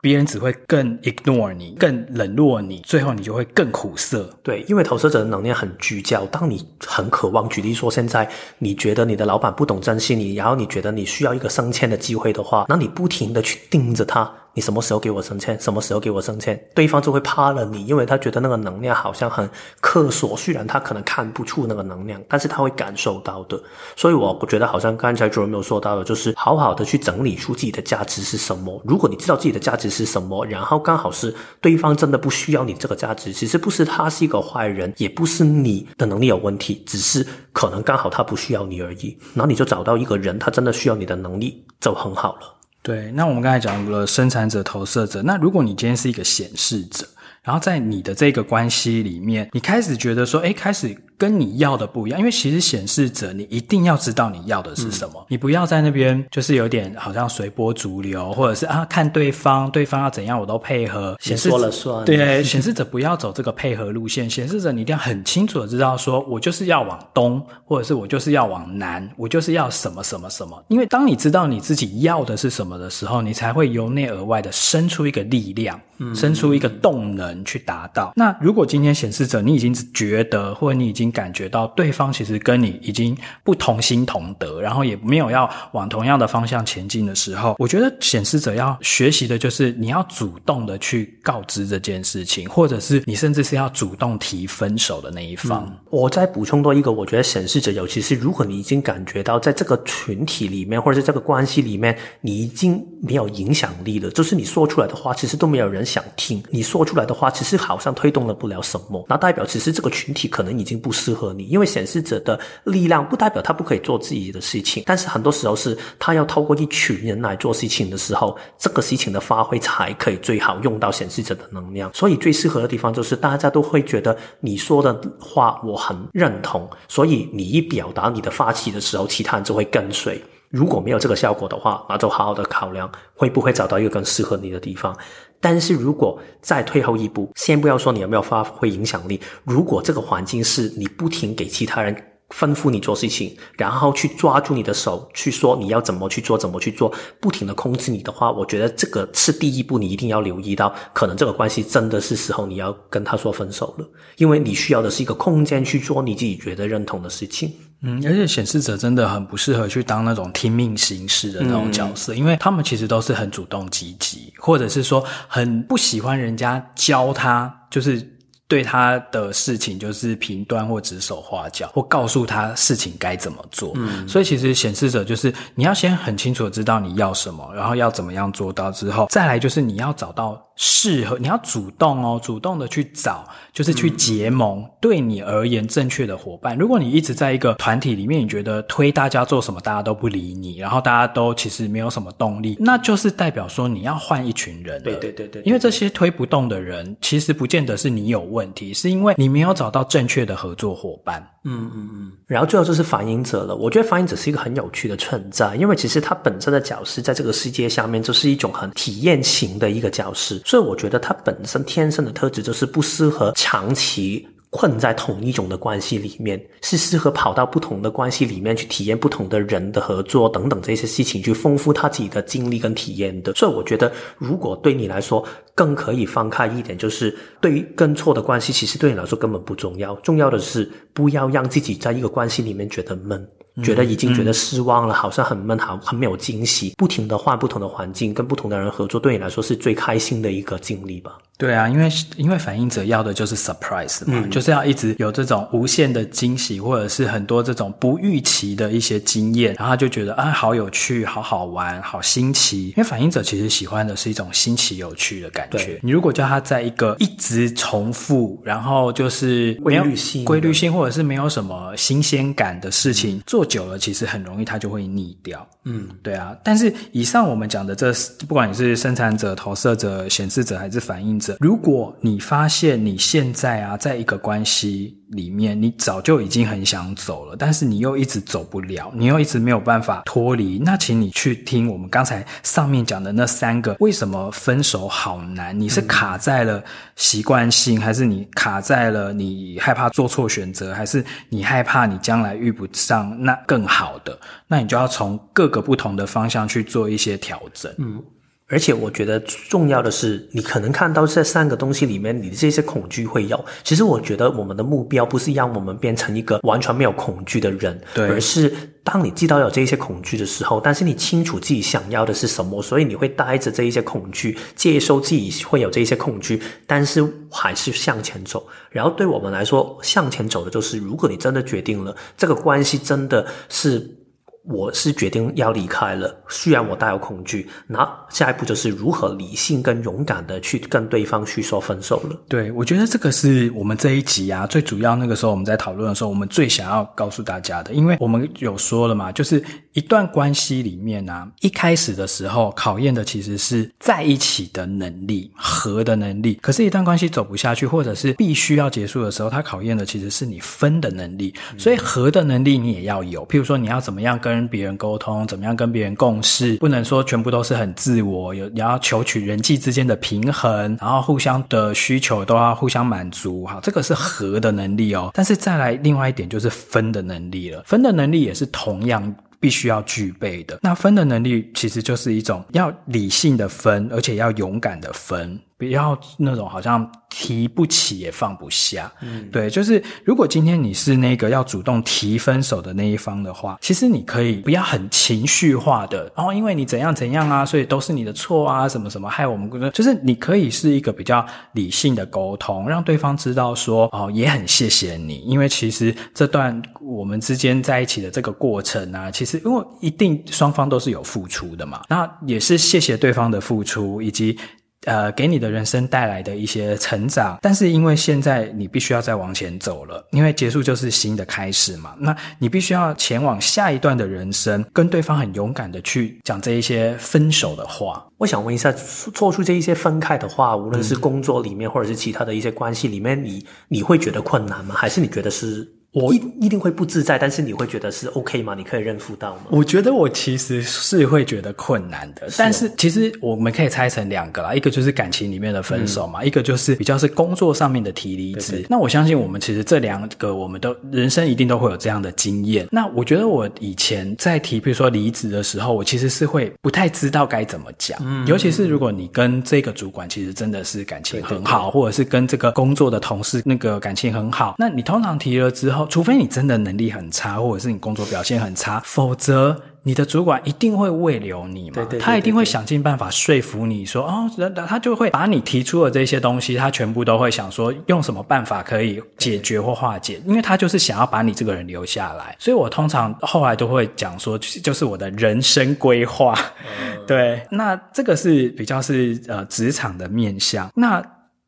[0.00, 4.28] 别人只会更 ignore 你，更冷落你，最后你就会更苦涩。
[4.42, 6.24] 对，因为投射者的能量很聚焦。
[6.26, 14.32] 当你很渴望，举例说，现在你觉得你的老板不懂珍惜你，然后你觉得你需要一个升迁的机会的话，那你不停的去盯着他。
[14.54, 15.58] 你什么时候给我升迁？
[15.60, 16.60] 什么时候给我升迁？
[16.74, 19.48] 对方就会怕了你，因为他觉得那个能量好像很
[19.80, 23.60] 苛索，虽然他可能看不出那个能量，但是他会感受到的。
[23.96, 28.82] 所以我觉得好像刚才主任没有说到的，就是好好的去整理出自己的价值是什么。
[28.84, 39.16] 如果你知道自己的价值是什么，然后刚好是对方真的不需要你这个价值，其实不是他是一个坏人，也不是你的能力有问题，只是可能刚好他不需要你而已。
[39.34, 42.59] 然后你就找到一个人，他真的需要你的能力，就很好了。
[42.82, 45.22] 对，那我们刚才讲了生产者、投射者。
[45.22, 47.06] 那如果你今天是一个显示者，
[47.42, 50.96] 然后在你的这个关系里面，你开始觉得说，哎，开始。
[51.20, 62.02] 跟你要的不一样，因为其实显示者，你一定要知道你要的是什么，嗯、你不要在那边就是有点好像随波逐流，或者是啊看对方，对方要怎样我都配合，显示说了算。
[62.06, 70.64] 对，显示者不要走这个配合路线，显示者你一定要很清楚的知道说，我就是要往东，或者是我就是要往南，我就是要什么什么什么。
[70.68, 78.14] 因为当你知道你自己要的是什么的时候，你才会由内而外的生出一个力量，嗯，生出一个动能去达到。
[78.16, 95.66] 那如果今天显示者你已经觉得，或者你已经感觉到对方其实跟你已经不同心同德，然后也没有要往同样的方向前进的时候，我觉得显示者要学习的就是你要主动的去告知这件事情，或者是你甚至是要主动提分手的那一方。
[95.66, 111.44] 嗯，我再补充多一个，我觉得显示者尤其是如果你已经感觉到在这个群体里面，或者是这个关系里面，你已经没有影响力了，就是你说出来的话其实都没有人想听，你说出来的话其实好像推动了不了什么，那代表其实这个群体可能已经不适合你。
[111.44, 121.90] 因为显示者的力量不代表他不可以做自己的事情，但是很多时候是他要透过一群人来做事情的时候，这个事情的发挥才可以最好用到显示者的能量。
[121.94, 130.22] 所以最适合的地方就是大家都会觉得你说的话我很认同，所以你一表达你的发起的时候，其他人就会跟随。
[130.50, 134.96] 如果没有这个效果的话，那就好好的考量会不会找到一个更适合你的地方。
[135.40, 141.94] 但是如果再退后一步，先不要说你有没有发挥影响力，如果这个环境是你不停给其他人
[142.28, 157.52] 吩咐你做事情，然后去抓住你的手，去说你要怎么去做，怎么去做，不停的控制你的话，我觉得这个是第一步，你一定要留意到，可能这个关系真的是时候你要跟他说分手了，因为你需要的是一个空间去做你自己觉得认同的事情。
[157.82, 168.06] 嗯，而且显示者真的很不适合去当那种听命行事的那种角色，嗯，因为他们其实都是很主动积极，或者是说很不喜欢人家教他，就是。
[168.50, 173.70] 对他的事情就是评断或指手画脚，或告诉他事情该怎么做。
[173.76, 186.54] 嗯，所以其实显示者就是你要先很清楚的知道你要什么，然后要怎么样做到之后，再来就是你要找到适合，你要主动哦，主动的去找，就是去结盟，嗯，对你而言正确的伙伴。
[186.58, 194.82] 如果你一直在一个团体里面，你觉得推大家做什么，大家都不理你，然后大家都其实没有什么动力，那就是代表说你要换一群人。
[194.82, 198.40] 对对对对，因为这些推不动的人，其实不见得是你有问题。
[198.40, 201.22] 问题是因为你没有找到正确的合作伙伴。
[201.44, 202.12] 嗯嗯嗯。
[202.26, 203.54] 然后最后就是反映者了。
[203.54, 214.26] 我觉得反映者是一个很有趣的存在，因为其实他本身的角色在这个世界下面就是一种很体验型的一个角色，所以我觉得他本身天生的特质就是不适合长期。
[214.52, 223.32] 困在同一种的关系里面，是适合跑到不同的关系里面去体验不同的人的合作等等这些事情，去丰富他自己的经历跟体验的。
[223.34, 233.24] 所以我觉得，如果对你来说更可以放开一点，就是对于跟错的关系，其实对你来说根本不重要，重要的是不要让自己在一个关系里面觉得闷。
[233.62, 236.74] 觉得已经觉得失望了，好像很闷，好很没有惊喜。
[236.76, 241.18] 不停的换不同的环境，跟不同的人合作，对你来说是最开心的一个经历吧？
[241.36, 252.68] 对啊，因为因为反应者要的就是 surprise 嘛，嗯、就是要一直有这种无限的惊喜，或者是很多这种不预期的一些经验，然后他就觉得啊，好有趣，好好玩，好新奇。
[252.68, 255.80] 因为反应者其实喜欢的是一种新奇有趣的感觉。
[255.82, 263.50] 你如果叫他在一个一直重复，然后就是规律性、规律性，或者是没有什么新鲜感的事情、嗯、做。
[263.50, 265.44] 久了，其实很容易，它就会腻掉。
[265.64, 266.36] 嗯，对啊。
[266.44, 267.92] 但是以上我们讲的这，
[268.28, 280.58] 不管你是生产者、投射者、显示者还是反应者，如果你发现你现在啊，在一个关系里面，你早就已经很想走了，但是你又一直走不了，你又一直没有办法脱离。
[280.58, 285.58] 那请你去听我们刚才上面讲的那三个，为什么分手好难？
[285.58, 286.62] 你是卡在了
[286.96, 294.18] 习惯性，还是你卡在了你害怕做错选择，还是你害怕你将来遇不上那更好的？
[294.46, 297.72] 那你就要从各个不同的方向去做一些调整。
[297.78, 298.02] 嗯。
[298.50, 303.42] 而且我觉得重要的是，你可能看到这三个东西里面，你的这些恐惧会有。
[303.62, 318.44] 其实我觉得我们的目标不是让我们变成一个完全没有恐惧的人，对，而是当你知道有这些恐惧的时候，但是你清楚自己想要的是什么，所以你会带着这一些恐惧，接受自己会有这些恐惧，但是还是向前走。
[318.70, 323.96] 然后对我们来说，向前走的就是，如果你真的决定了这个关系真的是。
[324.44, 327.46] 我是决定要离开了，虽然我带有恐惧。
[327.66, 332.18] 那下一步就是如何理性跟勇敢的去跟对方去说分手了。
[332.26, 346.38] 对，我觉得这个是我们这一集啊，最主要那个时候我们在讨论的时候，我们最想要告诉大家的，因为我们有说了嘛，就是一段关系里面啊，一开始的时候考验的其实是在一起的能力、合的能力。
[346.40, 351.34] 可是，一段关系走不下去，或者是必须要结束的时候，它考验的其实是你分的能力。
[351.58, 354.29] 所以，合的能力你也要有，譬如说你要怎么样跟。
[354.30, 365.10] 跟别人沟通，怎么样跟别人共事，不能说全部都是很自我，有你要求取人际之间的平衡，然后互相的需求都要互相满足，哈，这个是和的能力哦。
[365.12, 370.58] 但是再来另外一点就是分的能力了，分的能力也是同样必须要具备的。
[370.62, 375.38] 那分的能力其实就是一种要理性的分，而且要勇敢的分。
[375.60, 404.38] 不要那种好像提不起也放不下，嗯，对，就是如果今天你是那个要主动提分手的那一方的话，其实你可以不要很情绪化的，然后，哦，因为你怎样怎样啊，所以都是你的错啊，什么什么害我们，就是你可以是一个比较理性的沟通，让对方知道说，哦，也很谢谢你，因为其实这段我们之间在一起的这个过程啊，其实因为一定双方都是有付出的嘛，那也是谢谢对方的付出以及。
[404.86, 411.94] 呃，给你的人生带来的一些成长，但是因为现在你必须要再往前走了，因为结束就是新的开始嘛。
[411.98, 418.06] 那你必须要前往下一段的人生，跟对方很勇敢的去讲这一些分手的话。
[418.16, 424.74] 我想问一下，做出这一些分开的话，无论是工作里面或者是其他的一些关系里面，你你会觉得困难吗？
[424.74, 425.66] 还是你觉得是？
[425.92, 428.54] 我一一定会不自在，但是你会觉得是 OK 吗？
[428.54, 429.42] 你可以认付到吗？
[429.50, 438.52] 我觉得我其实是会觉得困难的，是但是其实我们可以拆成两个啦，一个就是感情里面的分手嘛，嗯、一个就是比较是工作上面的提离职。
[438.52, 442.68] 对对，那我相信我们其实这两个，我们都人生一定都会有这样的经验。
[442.70, 455.79] 那我觉得我以前在提，比如说离职的时候，我其实是会不太知道该怎么讲，嗯、尤其是如果你跟这个主管其实真的是感情很好，或者是跟这个工作的同事那个感情很好，那你通常提了之后。
[455.88, 461.74] 除非你真的能力很差，或者是你工作表现很差，否则你的主管一定会慰留你嘛。
[461.74, 464.30] 对对对对对，他一定会想尽办法说服你说，哦，
[464.66, 472.36] 他就会把你提出的这些东西，他全部都会想说用什么办法可以解决或化解，因为他就是想要把你这个人留下来。
[472.38, 476.34] 所以我通常后来都会讲说，就是我的人生规划。
[476.58, 480.70] 嗯、 对，那这个是比较是呃职场的面向。
[480.74, 481.02] 那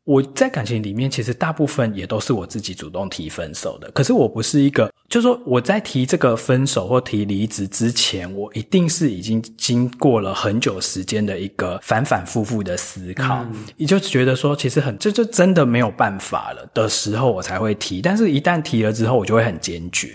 [0.04, 3.88] 我在感情里面，其实大部分也都是我自己主动提分手的。
[3.92, 18.02] 可是我不是一个，就是说我在提这个分手或提离职之前，我一定是已经经过了很久时间的一个反反复复的思考，也、嗯、就觉得说，其实很，这就真的没有办法了的时候，我才会提。
[18.02, 20.12] 但是一旦提了之后，我就会很坚决。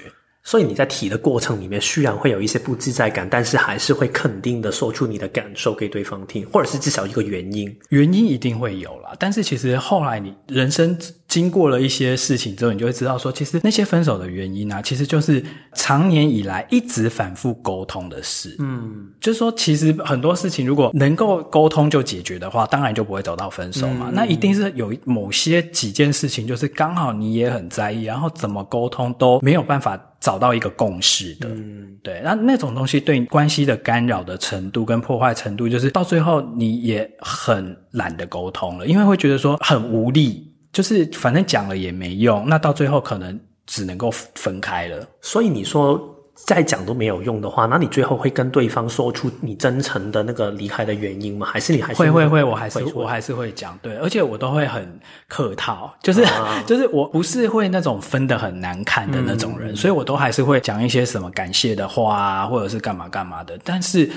[0.47, 7.77] 所以你在提的过程里面，虽然会有一些不自在感，但是还是会肯定的说出你的感受给对方听，或者是至少一个原因。
[7.89, 18.55] 原因一定会有啦，但是其实后来你人生经过了一些事情之后，你就会知道说，其实那些分手的原因啊，其实就是常年以来一直反复沟通的事。
[18.59, 24.05] 嗯，就是说，其实很多事情如果能够沟通就解决的话，当然就不会走到分手嘛。
[24.07, 30.01] 嗯，那一定是有某些几件事情，就是刚好你也很在意，然后怎么沟通都没有办法。
[30.27, 45.07] 找到一个共识的，嗯，对，那那种东西对关系的干扰的程度跟破坏程度，就是到最后你也很懒得沟通了，因为会觉得说很无力，就是反正讲了也没用，那到最后可能只能够分开了。
[45.21, 46.13] 所以你说。
[46.45, 51.47] 再讲都没有用的话，那你最后会跟对方说出你真诚的那个离开的原因吗？
[51.51, 64.09] 还是你还是会会会，我还是我还是会讲，对，而且我都会很客套， 就是、啊、 就是我不是会那种分的很难看的那种人，嗯、所以我都还是会讲一些什么感谢的话啊，或者是干嘛干嘛的，但是。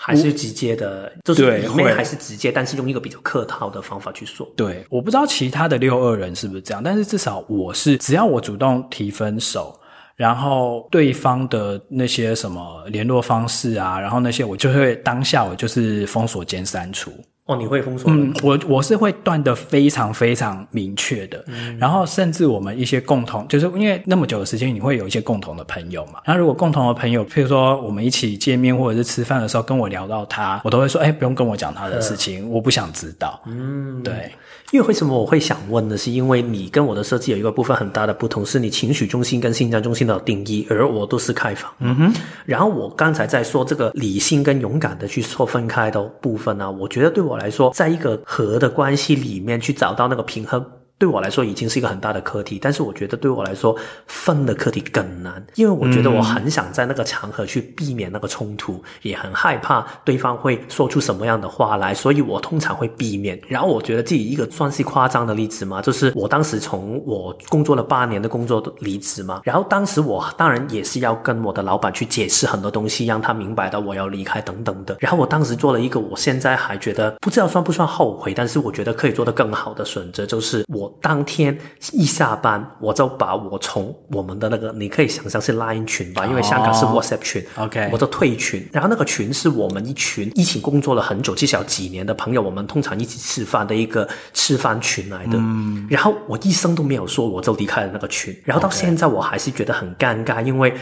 [0.00, 4.48] 还是直接的，就是里面还是直接，但是用一个比较客套的方法去说。
[4.54, 9.76] 对，我不知道其他的六二人是不是这样，但是至少我是，只要我主动提分手，
[10.18, 17.12] 然后对方的那些什么联络方式啊，然后那些我就会当下我就是封锁兼删除。
[17.48, 18.12] 哦，你会封锁？
[18.12, 21.42] 嗯，我我是会断的非常非常明确的。
[21.46, 26.20] 嗯，然后甚至我们一些共同，就是因为那么久的时间，你会有一些共同的朋友嘛。
[26.26, 33.40] 然后如果共同的朋友，譬如说我们一起见面或者是吃饭的时候，跟我聊到他，我都会说，哎，不用跟我讲他的事情，我不想知道。
[33.46, 34.30] 嗯，对。
[34.70, 35.96] 因为为什么我会想问呢？
[35.96, 41.72] 是因为你跟我的设计有一个部分很大的不同，是你情绪中心跟心脏中心的定义，而我都是开放。
[41.78, 42.14] 嗯哼。
[42.44, 50.64] 然后我刚才在说这个理性跟勇敢的去做分开的部分呢，我觉得对我来说，在一个和的关系里面去找到那个平衡。
[50.98, 53.74] 对我来说已经是一个很大的课题，但是我觉得对我来说
[54.06, 63.40] 分的课题更难，因为我觉得我很想在那个场合去避免那个冲突，也很害怕对方会说出什么样的话来，所以我通常会避免。
[63.46, 74.96] 然后我觉得自己一个算是夸张的例子嘛，就是我当时从我工作了八年的工作离职嘛，然后当时我当然也是要跟我的老板去解释很多东西，让他明白到我要离开等等的。
[74.98, 80.87] 然后我当时做了一个我现在还觉得不知道算不算后悔，但是我觉得可以做得更好的选择，就是我。
[81.00, 81.56] 当天
[81.92, 88.68] 一下班，我就把我从我们的那个，你可以想象是 Line 群吧，因为香港是 WhatsApp 群，OK，我就退群。
[88.72, 95.38] 然后那个群是我们一群一起工作了很久，至少几年的朋友，我们通常一起吃饭的一个吃饭群来的。
[95.38, 98.36] 嗯，然后我一声都没有说，我就离开了那个群。
[98.44, 100.74] 然后到现在我还是觉得很尴尬，因为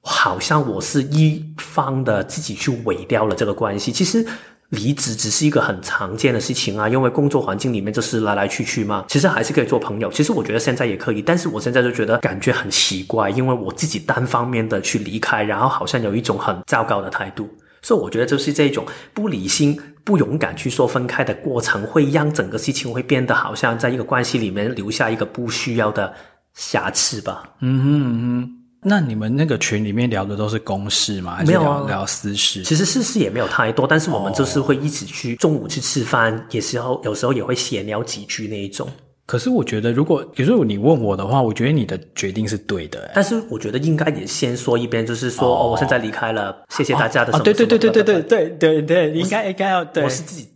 [0.00, 3.92] 好像我是一方的自己去毁掉了这个关系。
[3.92, 4.26] 其实。
[4.70, 10.12] 离职只是一个很常见的事情啊，因为工作环境里面就是来来去去嘛，其实还是可以做朋友。
[10.12, 17.48] 其实我觉得现在也可以，但是我现在就觉得感觉很奇怪，因为我自己单方面的去离开，然后好像有一种很糟糕的态度，
[17.80, 26.12] 所以我觉得就是这种不理性、不勇敢去说分开的过程，会让整个事情会变得好像在一个关系里面留下一个不需要的
[26.52, 27.42] 瑕疵吧。
[27.60, 28.57] 嗯哼嗯哼。
[28.88, 31.36] 那你们那个群里面聊的都是公事吗？
[31.36, 32.62] 还是聊，没有、啊、聊私事？
[32.62, 38.88] 其实私事也没有太多，但是我们就是会一起去中午去吃饭，也时候有时候也会闲聊几句那一种。
[39.26, 43.10] 可是我觉得，如果比如说你问我的话，我觉得你的决定是对的。
[43.14, 47.54] 但是我觉得应该也先说一遍，就是说哦，哦，我现在离开了，谢谢大家的什么什么。
[47.54, 50.48] 对对对对对对对对对，应该应该要对，我是自己。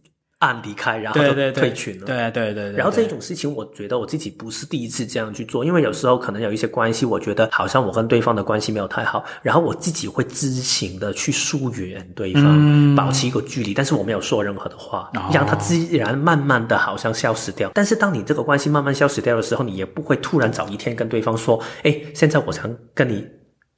[0.43, 2.07] 按离开，然后就退群了。
[2.07, 17.71] 对对对，然后这种事情，我觉得我自己不是第一次这样去做，因为有时候可能有一些关系，我觉得好像我跟对方的关系没有太好，然后我自己会自行的去疏远对方，嗯，保持一个距离，但是我没有说任何的话，哦，让他自然慢慢的好像消失掉。
[17.73, 23.25] 但是当你这个关系慢慢消失掉的时候，你也不会突然找一天跟对方说，哎，现在我想跟你，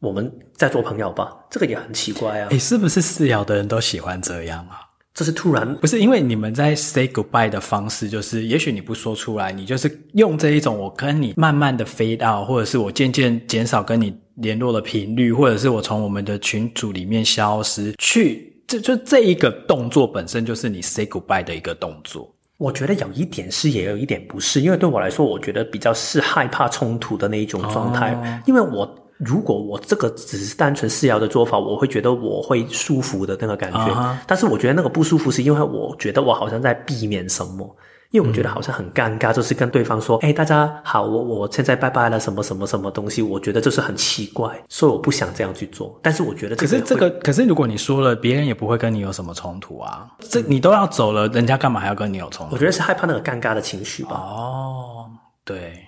[0.00, 2.48] 我们再做朋友吧，这个也很奇怪啊。
[2.50, 4.80] 哎，是不是私聊的人都喜欢这样啊？
[5.14, 22.28] 这是突然，不是因为你们在 say goodbye 的方式，就是也许你不说出来，你就是用这一种我跟你慢慢的 fade out，或者是我渐渐减少跟你联络的频率，或者是我从我们的群组里面消失，去这就这一个动作本身就是你 say goodbye 的一个动作。
[22.56, 28.92] 我觉得有一点是，也有一点不是，因为对我来说，我觉得比较是害怕冲突的那一种状态，哦、因为我。
[29.18, 33.78] 如果我这个只是单纯四爻的做法，我会觉得我会舒服的那个感觉。
[33.78, 34.16] Uh-huh.
[34.26, 37.76] 但是我觉得那个不舒服是因为我觉得我好像在避免什么，
[38.10, 45.96] 因为我觉得好像很尴尬，就是跟对方说：“哎、嗯，大家好，我我现在拜拜了，什么什么什么东西。”我觉得就是很奇怪，所以我不想这样去做。
[46.02, 50.08] 但是我觉得这个，可是这个，可是如果你说了，别人也不会跟你有什么冲突啊。
[50.18, 52.54] 这你都要走了，人家干嘛还要跟你有冲突？
[52.54, 54.16] 我觉得是害怕那个尴尬的情绪吧。
[54.16, 55.06] 哦，
[55.44, 55.86] 对。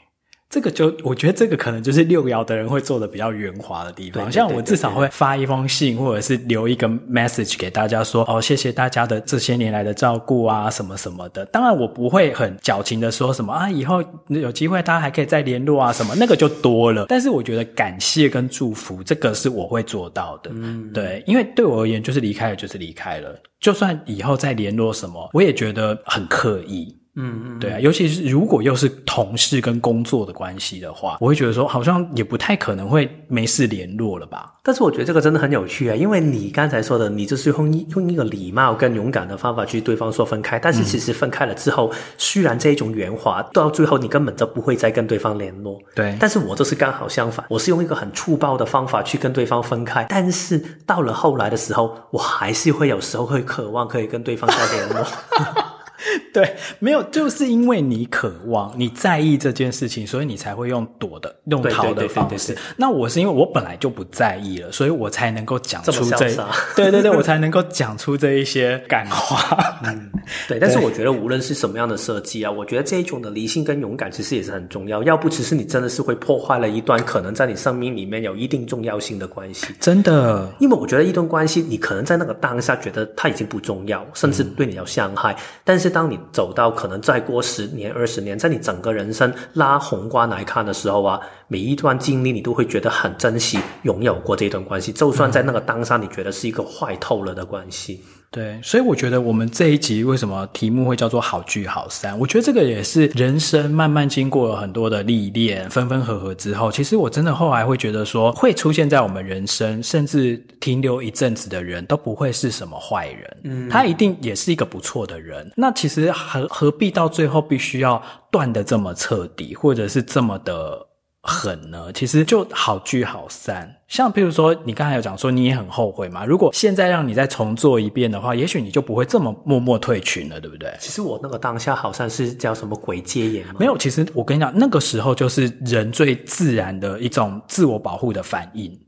[0.48, 11.44] 这个就我觉得这个可能就是六爻的人会做的比较圆滑的地方，像我至少会发一封信，或者是留一个 message 给大家说，哦，谢谢大家的这些年来的照顾啊，什么什么的。
[11.46, 17.06] 当然我不会很矫情的说什么啊，以后有机会大家还可以再联络啊，什么那个就多了。
[17.08, 26.96] 但是我觉得感谢跟祝福这个是我会做到的，嗯，对，因为对我而言就是离开了就是离开了，就算以后再联络什么，我也觉得很刻意。
[27.16, 34.52] 嗯嗯，对啊，尤其是如果又是同事跟工作的关系的话，我会觉得说好像也不太可能会没事联络了吧。
[34.62, 45.80] 但是我觉得这个真的很有趣啊，因为你刚才说的，你就是用一用一个礼貌跟勇敢的方法去对方说分开，但是其实分开了之后，嗯、虽然这一种圆滑，到最后你根本就不会再跟对方联络。
[45.94, 55.06] 对，但是我就是刚好相反，我是用一个很粗暴的方法去跟对方分开，但是到了后来的时候，我还是会有时候会渴望可以跟对方再联络。
[56.32, 62.56] 对，没有，就是因为你渴望、你在意这件事情，所以你才会用躲的、用逃的方式。
[62.76, 66.46] 那我是因为我本来就不在意了，所以我才能够讲出这，这
[66.76, 69.78] 对对对，我才能够讲出这一些感话。
[69.84, 70.10] 嗯，
[70.48, 70.58] 对。
[70.58, 75.02] 但是我觉得无论是什么样的设计啊，我觉得这一种的理性跟勇敢其实也是很重要。
[75.02, 79.66] 要不，其实你真的是会破坏了一段可能在你生命里面有一定重要性的关系。
[79.80, 91.18] 真的，因为我觉得一段关系，你可能在那个当下觉得它已经不重要，甚至对你有伤害，嗯、但是当你走到可能再过十年、二十年，在你整个人生拉宏观来看的时候啊，
[91.48, 98.04] 每一段经历你都会觉得很珍惜，拥有过这段关系，就算在那个当下你觉得是一个坏透了的关系。
[98.30, 102.18] 对，所以我觉得我们这一集为什么题目会叫做好聚好散？
[102.18, 115.50] 我觉得这个也是人生慢慢经过了很多的历练，分分合合之后，其实我真的后来会觉得说，会出现在我们人生，甚至停留一阵子的人都不会是什么坏人，嗯，他一定也是一个不错的人。
[115.56, 120.86] 那其实何何必到最后必须要断的这么彻底，或者是这么的？
[121.26, 123.76] 狠呢，其实就好聚好散。
[123.88, 126.24] 像譬如说，你刚才有讲说你也很后悔嘛？
[126.24, 130.72] 如果现在让你再重做一遍的话，也许你就不会这么默默退群了，对不对？
[130.80, 133.54] 其实我那个当下好像是叫什么鬼戒严吗？
[133.58, 138.78] 没有，其实我跟你讲，那个时候就是人最自然的一种自我保护的反应。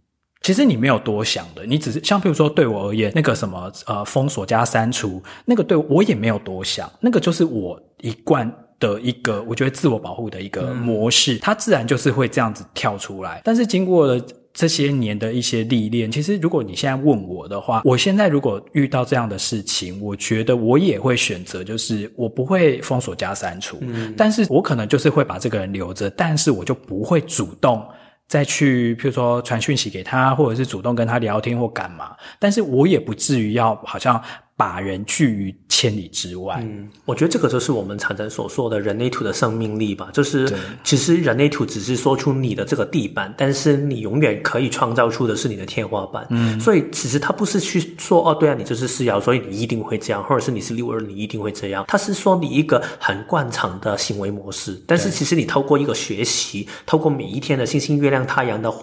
[0.41, 8.53] 其实你没有多想的，你只是像譬如说对我而言，那个什么呃封锁加删除，那个对我也没有多想，那个就是我一贯。
[8.81, 13.43] 的一个，我觉得自我保护的一个模式，嗯，它自然就是会这样子跳出来。
[13.45, 14.21] 但是经过了
[14.53, 27.85] 这些年的一些历练，其实如果你现在问我的话，我现在如果遇到这样的事情，我觉得我也会选择，就是我不会封锁加删除，嗯，但是我可能就是会把这个人留着，但是我就不会主动
[28.27, 34.23] 再去，譬如说传讯息给他，或者是主动跟他聊天或干嘛，但是我也不至于要好像。
[34.59, 36.59] 把人拒于千里之外。
[36.63, 40.11] 嗯，我觉得这个就是我们常常所说的人类图的生命力吧。
[40.13, 40.53] 就是
[40.83, 46.27] 其实人类图只是说出你的这个地板，但是你永远可以创造出的是你的天花板。
[46.31, 51.85] 嗯，所以其实它不是去说哦，对啊，你就是四爻，所以你一定会这样，或者是你是六二，你一定会这样。
[51.87, 58.75] 它是说你一个很惯常的行为模式，但是其实你透过一个学习，透过每一天的星星、月亮、太阳的。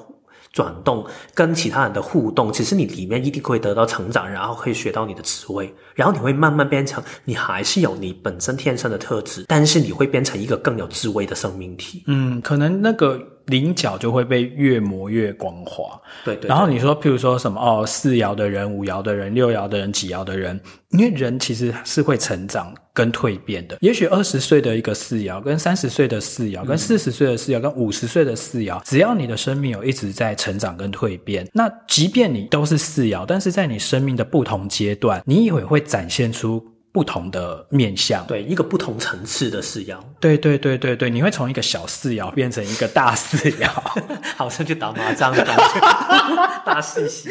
[0.56, 12.04] 转动跟其他人的互动，其实你里面一定会得到成长，然后可以学到你的智慧，然后你会慢慢变成你还是有你本身天生的特质，但是你会变成一个更有智慧的生命体。
[12.08, 13.22] 嗯，可能那个。
[13.48, 16.50] 棱角就会被越磨越光滑，对，对对。
[16.50, 23.78] 然后你说，譬如说什么哦，四爻的人、五爻的人、六爻的人、几爻的人，因为人其实是会成长跟蜕变的。
[23.82, 36.66] 也许二十岁的一个四爻，跟三十岁的四爻，跟四十岁的四爻，跟五十岁的四爻，只要你的生命有一直在成长跟蜕变，那即便你都是四爻，但是在你生命的不同阶段，你也会展现出。
[36.96, 43.70] 不同的面相，对一个不同层次的四爻，对对对对对，你会从一个小四爻变成一个大四爻，
[44.38, 45.82] 好像去打麻将的感觉，
[46.66, 47.28] 大四喜。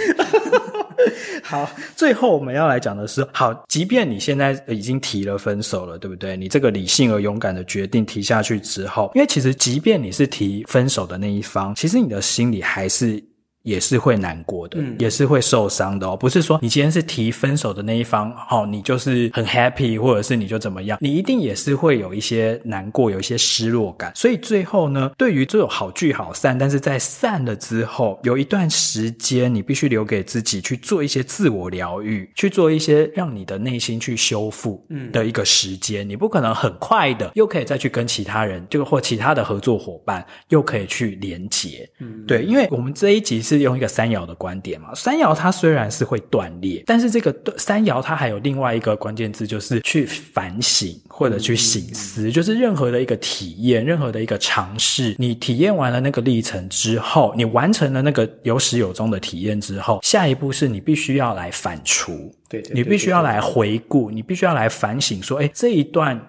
[1.42, 6.36] 好，最后我们要来讲的是，好，即便你现在已经提了分手了，对不对？
[6.36, 13.22] 你这个理性而勇敢的决定提下去之后，因为其实即便你是提分手的那一方，其实你的心里还是。
[13.64, 16.14] 也是会难过的，嗯，也是会受伤的哦。
[16.14, 24.12] 不是说你今天是提分手的那一方，哦，你就是很 happy，或者是你就怎么样，你一定也是会有一些难过，有一些失落感。
[24.14, 36.06] 所以最后呢，对于这种好聚好散，但是在散了之后，有一段时间你必须留给自己去做一些自我疗愈，去做一些让你的内心去修复的一个时间。
[36.06, 41.88] 嗯，你不可能很快的又可以再去跟其他人，就或其他的合作伙伴又可以去连接。
[42.00, 43.53] 嗯，对，因为我们这一集是。
[43.56, 44.94] 是用一个三爻的观点嘛？
[44.94, 52.30] 三爻它虽然是会断裂，但是这个三爻它还有另外一个关键字，就是去反省或者去醒思。
[52.30, 62.06] 就是任何的一个体验，任何的一个尝试，你体验完了那个历程之后，你完成了那个有始有终的体验之后，下一步是你必须要来反刍，
[62.48, 66.20] 对，对，对，对，你必须要来回顾，你必须要来反省，说，哎，这一段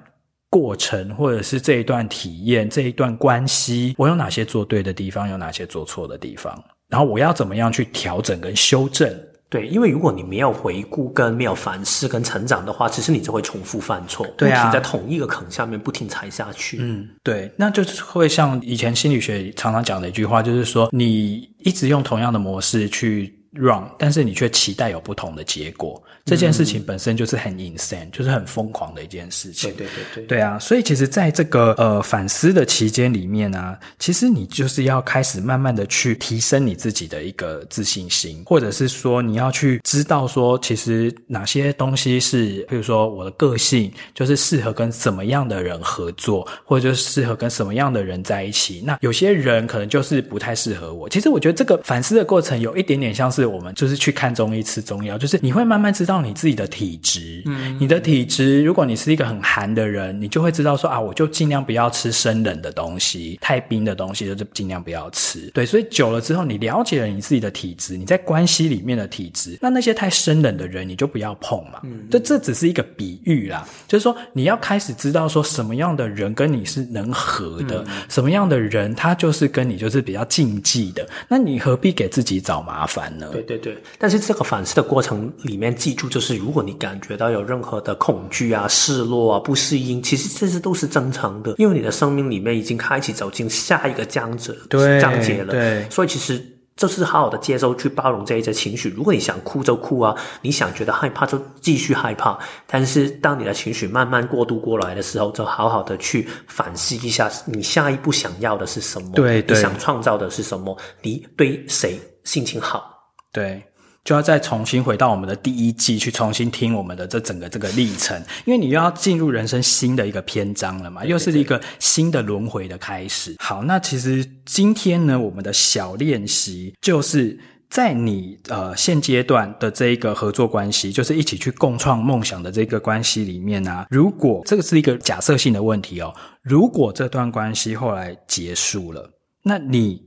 [0.50, 6.64] 过程或者是这一段体验，这一段关系，我有哪些做对的地方，有哪些做错的地方？
[6.90, 9.12] 然后我要怎么样去调整跟修正？
[9.50, 16.78] 对，因为如果你没有回顾、跟没有反思、跟成长的话，其实你就会重复犯错，对啊，不停在同一个坑下面不停踩下去。
[16.82, 23.35] 嗯，对，那就是会像以前心理学常常讲的一句话，就是说你一直用同样的模式去。
[23.56, 29.72] wrong，但是你却期待有不同的结果，这件事情本身就是很 insane，就是很疯狂的一件事情。
[29.72, 48.82] 对对对对，对啊，所以其实在这个呃反思的期间里面呢、啊，其实你就是要开始慢慢的去提升你自己的一个自信心，或者是说你要去知道说，其实哪些东西是，比如说我的个性就是适合跟什么样的人合作，或者就是适合跟什么样的人在一起。
[48.86, 51.08] 那有些人可能就是不太适合我。
[51.08, 53.45] 其实我觉得这个反思的过程有一点点像是。
[53.46, 57.42] 我们就是去看中医吃中药，就是你会慢慢知道你自己的体质。
[57.46, 65.50] 嗯，你的体质，如果你是一个很寒的人，你就会知道说啊，我就尽量不要吃生冷的东西，太冰的东西就是尽量不要吃。
[65.54, 71.80] 对，所以久了之后，你了解了你自己的体质，你在关系里面的体质，那那些太生冷的人，你就不要碰嘛。
[71.84, 83.28] 嗯，这这只是一个比喻啦，就是说你要开始知道说什么样的人跟你是能合的，嗯、什么样的人他就是跟你就是比较禁忌的，那你何必给自己找麻烦呢？
[83.42, 95.52] 对对对，但是这个反思的过程里面，记住就是，如果你感觉到有任何的恐惧啊、失落啊、不适应，其实这些都是正常的，因为你的生命里面已经开始走进下一个章节，对，章节了。
[95.52, 96.44] 对，所以其实
[96.76, 98.90] 就是好好的接受、去包容这一些情绪。
[98.90, 102.38] 如果你想哭就哭啊，你想觉得害怕就继续害怕。
[102.68, 109.12] 但是当你的情绪慢慢过渡过来的时候，就好好的去反思一下，你下一步想要的是什么？
[109.14, 110.78] 对，对，你想创造的是什么？
[111.02, 112.95] 你对谁心情好？
[113.36, 113.62] 对，
[114.06, 123.36] 就要再重新回到我们的第一季去重新听我们的这整个这个历程，因为你又要进入人生新的一个篇章了嘛，又是一个新的轮回的开始。
[123.40, 127.38] 好，那其实今天呢，我们的小练习就是
[127.70, 139.10] 在你呃现阶段的这一个合作关系，就是一起去共创梦想的这个关系里面啊，如果这个是一个假设性的问题哦，如果这段关系后来结束了，
[139.44, 140.02] 那你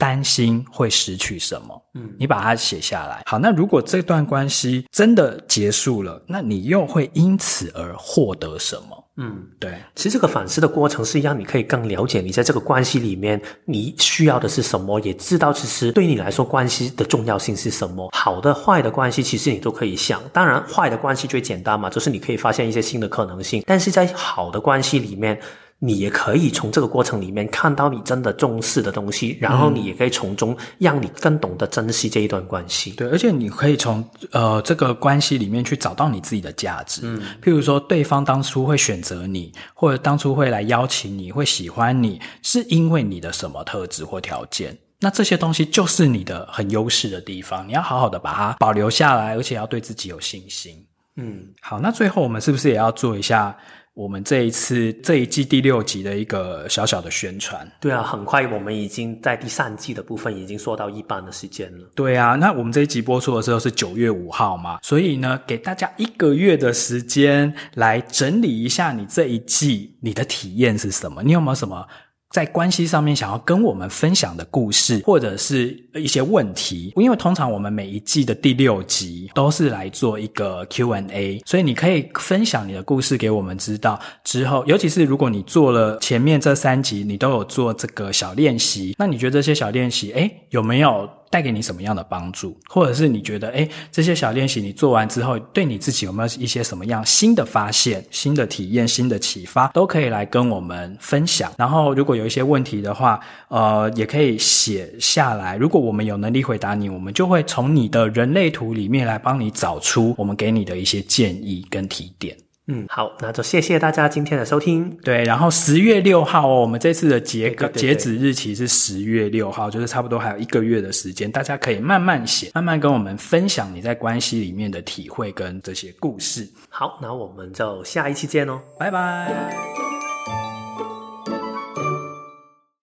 [0.00, 1.82] 担心会失去什么？
[1.94, 3.22] 嗯，你把它写下来。
[3.26, 9.04] 好，那如果这段关系真的结束了，那你又会因此而获得什么？
[9.18, 9.74] 嗯，对。
[9.94, 18.08] 其实这个反思的过程是让你可以更了解你在这个关系里面你需要的是什么，也知道其实对你来说关系的重要性是什么。
[18.12, 20.22] 好的、坏的关系，其实你都可以想。
[20.32, 23.62] 当然，坏的关系最简单嘛，就是你可以发现一些新的可能性。
[23.66, 25.38] 但是在好的关系里面，
[25.82, 32.90] 你也可以从这个过程里面看到你真的重视的东西，然后你也可以从中让你更懂得珍惜这一段关系。
[32.90, 37.00] 对，而且你可以从呃这个关系里面去找到你自己的价值。
[37.04, 44.76] 嗯，譬如说对方当初会选择你，或者当初会来邀请你，会喜欢你，是因为你的什么特质或条件？
[45.00, 50.76] 那这些东西就是你的很优势的地方，你要好好的把它保留下来，而且要对自己有信心。
[51.16, 53.56] 嗯，好，那最后我们是不是也要做一下？
[53.94, 61.90] 我们这一次这一季第六集的一个小小的宣传，对啊，很快我们已经在第三季的部分已经说到一半的时间了。
[61.94, 71.86] 对啊，那我们这一集播出的时候是九月五号嘛，所以呢，给大家一个月的时间来整理一下你这一季你的体验是什么，你有没有什么？
[72.30, 83.98] 在关系上面想要跟我们分享的故事，或者是一些问题，因为通常我们每一季的第六集都是来做一个 Q&A，所以你可以分享你的故事给我们知道。
[84.22, 91.08] 之后，尤其是如果你做了前面这三集，你都有做这个小练习，那你觉得这些小练习，诶，有没有？
[91.30, 101.52] 带给你什么样的帮助，或者是你觉得，诶，这些小练习你做完之后，对你自己有没有一些什么样新的发现、新的体验、新的启发，都可以来跟我们分享。
[101.56, 105.56] 然后，如果有一些问题的话，呃，也可以写下来。
[105.56, 112.36] 如果我们有能力回答你，我们就会从你的人类图里面来帮你找出我们给你的一些建议跟提点。
[112.72, 114.88] 嗯，好，那就谢谢大家今天的收听。
[115.02, 126.48] 对，然后十月六号哦，我们这次的截个截止日期是十月六号，就是差不多还有一个月的时间，大家可以慢慢写，慢慢跟我们分享你在关系里面的体会跟这些故事。
[126.68, 129.89] 好，那我们就下一期见哦，拜拜。